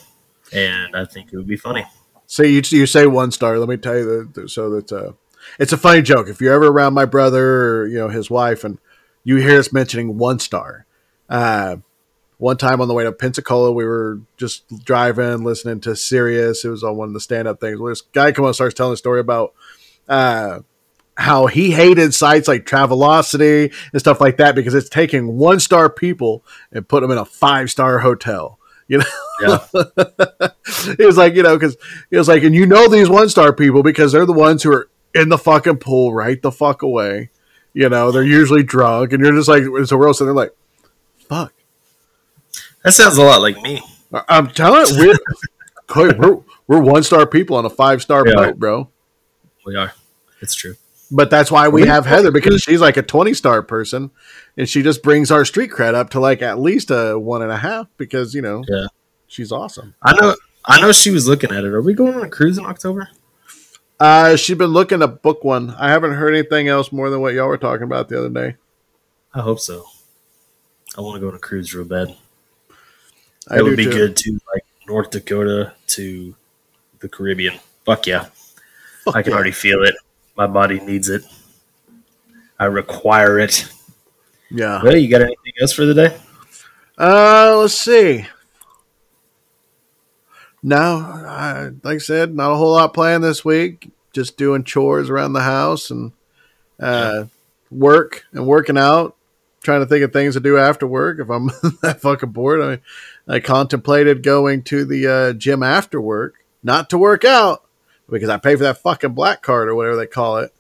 [0.53, 1.85] And I think it would be funny.
[2.27, 3.57] So you you say one star.
[3.57, 5.11] Let me tell you that that- so that uh,
[5.59, 6.27] it's a funny joke.
[6.27, 8.77] If you're ever around my brother or you know his wife, and
[9.23, 10.85] you hear us mentioning one star,
[11.29, 11.77] uh,
[12.37, 16.65] one time on the way to Pensacola, we were just driving, listening to Sirius.
[16.65, 17.79] It was on one of the stand up things.
[17.79, 19.53] This guy come on starts telling a story about
[20.09, 20.61] uh,
[21.15, 25.89] how he hated sites like Travelocity and stuff like that because it's taking one star
[25.89, 28.57] people and put them in a five star hotel.
[28.87, 29.05] You know,
[29.39, 29.59] Yeah.
[30.99, 31.77] it was like you know because
[32.09, 34.73] it was like and you know these one star people because they're the ones who
[34.73, 37.29] are in the fucking pool right the fuck away
[37.73, 40.55] you know they're usually drunk and you're just like so we're all sitting there like
[41.27, 41.53] fuck
[42.83, 43.81] That sounds a lot like me.
[44.13, 45.15] I- i'm telling you we're
[45.87, 46.37] Chloe, we're,
[46.67, 48.35] we're one star people on a five star Yeah.
[48.35, 48.89] boat bro
[49.65, 49.93] We are.
[50.41, 50.75] It's true.
[51.11, 54.11] but that's why we We- have heather because she's like a 20 star person
[54.57, 57.51] and she just brings our street cred up to like at least a one and
[57.51, 58.87] a half because you know Yeah.
[59.27, 60.35] she's awesome I know.
[60.63, 61.73] I know she was looking at it.
[61.73, 63.09] Are we going on a cruise in October?
[64.01, 67.33] Uh she's been looking to book one i haven't heard anything else more than what
[67.33, 68.55] y'all were talking about the other day
[69.33, 69.85] I hope so.
[70.97, 72.15] I want to go on a cruise real bad.
[73.47, 73.91] I That would be too.
[73.91, 76.35] good too, like North Dakota to
[76.99, 77.57] the Caribbean.
[77.85, 78.25] Fuck yeah.
[79.05, 79.35] Fuck I can yeah.
[79.35, 79.95] already feel it.
[80.35, 81.23] My body needs it.
[82.59, 83.71] I require it.
[84.49, 86.17] yeah Well, you got anything else for the day?
[86.97, 88.27] Uh, let's see.
[90.63, 93.89] No, I, like I said, not a whole lot planned this week.
[94.13, 96.11] Just doing chores around the house and
[96.79, 97.25] uh,
[97.71, 99.15] work and working out,
[99.63, 101.47] trying to think of things to do after work if I'm
[101.81, 102.61] that fucking bored.
[102.61, 107.63] I I contemplated going to the uh, gym after work, not to work out
[108.09, 110.53] because I pay for that fucking black card or whatever they call it,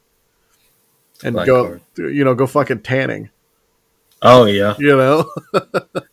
[1.23, 1.81] and Black go card.
[1.97, 3.29] you know go fucking tanning.
[4.23, 5.31] Oh yeah, You know,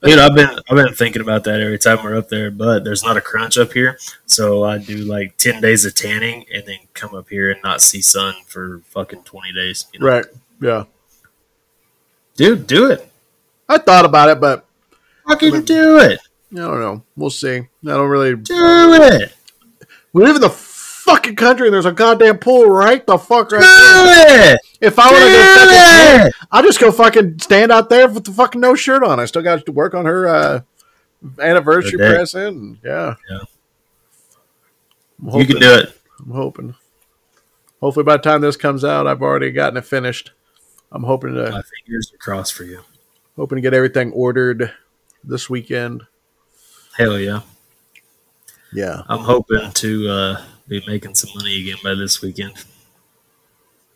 [0.02, 0.18] dude.
[0.18, 3.18] I've been I've been thinking about that every time we're up there, but there's not
[3.18, 7.14] a crunch up here, so I do like ten days of tanning and then come
[7.14, 9.86] up here and not see sun for fucking twenty days.
[9.92, 10.06] You know?
[10.06, 10.26] right?
[10.60, 10.84] Yeah,
[12.36, 13.06] dude, do it.
[13.68, 14.64] I thought about it, but
[15.28, 16.20] Fucking do it.
[16.52, 17.02] I don't know.
[17.14, 17.58] We'll see.
[17.58, 18.34] I don't really.
[18.34, 19.34] Do it.
[20.14, 20.48] We live in the
[21.08, 24.54] fucking country, and there's a goddamn pool right the fuck right Do there.
[24.54, 24.60] it.
[24.80, 26.46] If I want to go fucking Do.
[26.52, 29.18] I'll just go fucking stand out there with the fucking no shirt on.
[29.20, 30.60] I still got to work on her uh,
[31.40, 32.14] anniversary Her day.
[32.16, 32.78] present.
[32.84, 33.14] Yeah.
[33.30, 33.38] Yeah.
[35.32, 36.00] I'm You can do it.
[36.20, 36.74] I'm hoping.
[37.80, 40.32] Hopefully, by the time this comes out, I've already gotten it finished.
[40.90, 42.80] I'm hoping to My fingers are crossed for you.
[43.36, 44.72] hoping to get everything ordered
[45.22, 46.02] this weekend.
[46.96, 47.40] Hell yeah.
[48.72, 52.52] Yeah, I'm hoping to uh, be making some money again by this weekend.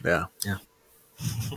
[0.04, 0.58] yeah, Yeah.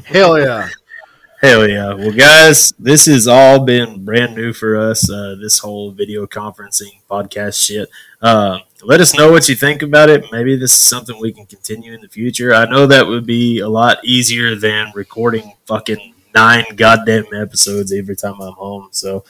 [0.06, 0.70] Hell yeah!
[1.42, 1.94] Hell yeah.
[1.94, 7.02] Well, guys, this has all been brand new for us, uh, this whole video conferencing
[7.10, 7.90] podcast shit.
[8.22, 10.26] Uh, let us know what you think about it.
[10.32, 12.54] Maybe this is something we can continue in the future.
[12.54, 18.16] I know that would be a lot easier than recording fucking nine goddamn episodes every
[18.16, 18.90] time I'm home.
[18.92, 19.24] So,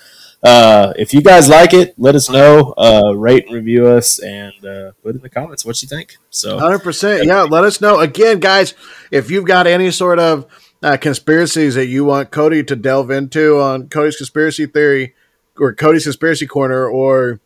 [0.46, 2.74] uh, if you guys like it, let us know.
[2.78, 6.18] Uh, rate and review us, and uh, put in the comments what you think.
[6.30, 7.26] So, Hundred percent.
[7.26, 8.76] Yeah, let us know again, guys.
[9.10, 10.46] If you've got any sort of
[10.84, 15.16] uh, conspiracies that you want Cody to delve into on Cody's conspiracy theory
[15.58, 17.40] or Cody's conspiracy corner, or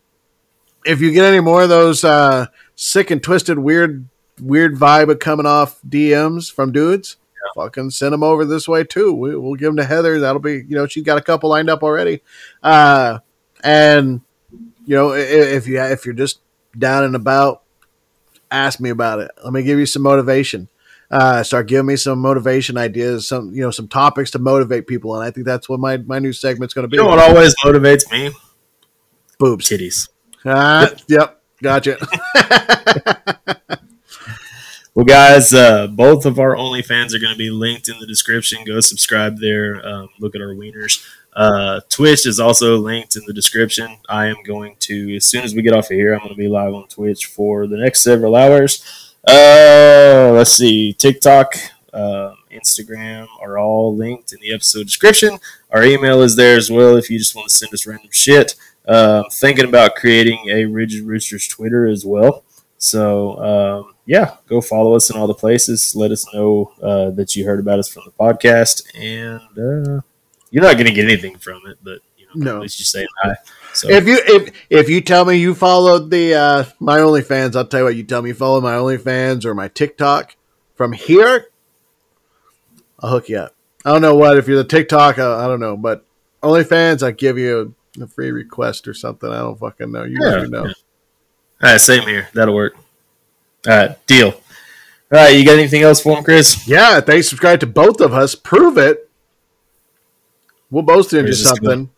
[0.86, 4.10] if you get any more of those uh, sick and twisted, weird,
[4.41, 7.16] weird vibe of coming off DMs from dudes,
[7.56, 9.14] fucking send them over this way too.
[9.14, 10.20] We, we'll give them to Heather.
[10.20, 12.22] That'll be, you know, she's got a couple lined up already.
[12.64, 13.20] Uh,
[13.64, 14.22] and
[14.86, 16.40] you know, i- if you if you're just
[16.78, 17.64] down and about
[18.52, 19.32] ask me about it.
[19.44, 20.70] Let me give you some motivation.
[21.12, 25.16] Uh, start giving me some motivation ideas, some you know, some topics to motivate people,
[25.16, 26.98] and I think that's what my my new segment's going to be.
[26.98, 28.32] you know what always motivates me?
[29.40, 29.68] Boobs.
[29.70, 30.10] Titties.
[30.46, 31.98] Ah, yep, gotcha.
[34.96, 38.66] Well, guys, uh, both of our OnlyFans are going to be linked in the description.
[38.66, 39.86] Go subscribe there.
[39.86, 41.06] Um, look at our wieners.
[41.32, 43.98] Uh, Twitch is also linked in the description.
[44.10, 46.36] I am going to, as soon as we get off of here, I'm going to
[46.36, 49.14] be live on Twitch for the next several hours.
[49.28, 51.54] Uh, let's see, TikTok,
[51.94, 55.38] uh, Instagram are all linked in the episode description.
[55.70, 58.56] Our email is there as well if you just want to send us random shit.
[58.88, 62.44] Uh, thinking about creating a Rigid Roosters Twitter as well.
[62.80, 65.95] So um, yeah, go follow us in all the places.
[65.95, 70.01] Let us know uh, that you heard about us from the podcast, and uh,
[70.49, 72.55] you're not going to get anything from it, but you know, No.
[72.57, 73.36] at least you say hi.
[73.74, 77.68] So if you if if you tell me you followed the uh, my OnlyFans, I'll
[77.68, 77.95] tell you what.
[77.95, 80.36] You tell me you follow my OnlyFans or my TikTok
[80.76, 81.51] from here,
[82.99, 83.55] I'll hook you up.
[83.86, 85.20] I don't know what if you're the TikTok.
[85.20, 86.03] I, I don't know, but
[86.41, 89.30] OnlyFans, I give you a, a free request or something.
[89.30, 90.03] I don't fucking know.
[90.03, 90.66] You Yeah, know.
[90.66, 90.74] yeah.
[91.62, 92.28] all right, same here.
[92.34, 92.76] That'll work.
[93.68, 94.30] All right, deal.
[94.30, 94.41] All
[95.12, 96.68] right, you got anything else for him, Chris?
[96.68, 99.10] Yeah, they subscribe to both of us, prove it.
[100.70, 101.89] We'll both into something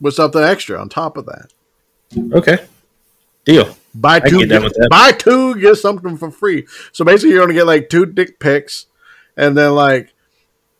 [0.00, 1.50] with something extra on top of that.
[2.32, 2.58] Okay,
[3.44, 3.76] deal.
[3.94, 6.66] Buy two, get buy two, get something for free.
[6.92, 8.86] So basically, you're gonna get like two dick pics,
[9.36, 10.12] and then like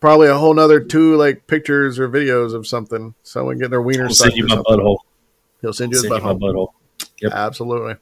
[0.00, 3.14] probably a whole nother two like pictures or videos of something.
[3.22, 4.76] Someone getting their wiener I'll send you my something.
[4.76, 4.98] butthole.
[5.62, 6.68] He'll send you his Send you my butthole.
[7.00, 7.08] butthole.
[7.22, 7.32] Yep.
[7.32, 7.94] Absolutely.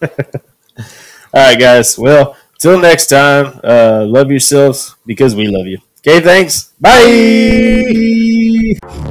[1.34, 1.98] All right, guys.
[1.98, 5.78] Well, till next time, uh, love yourselves because we love you.
[6.06, 6.72] Okay, thanks.
[6.80, 9.01] Bye.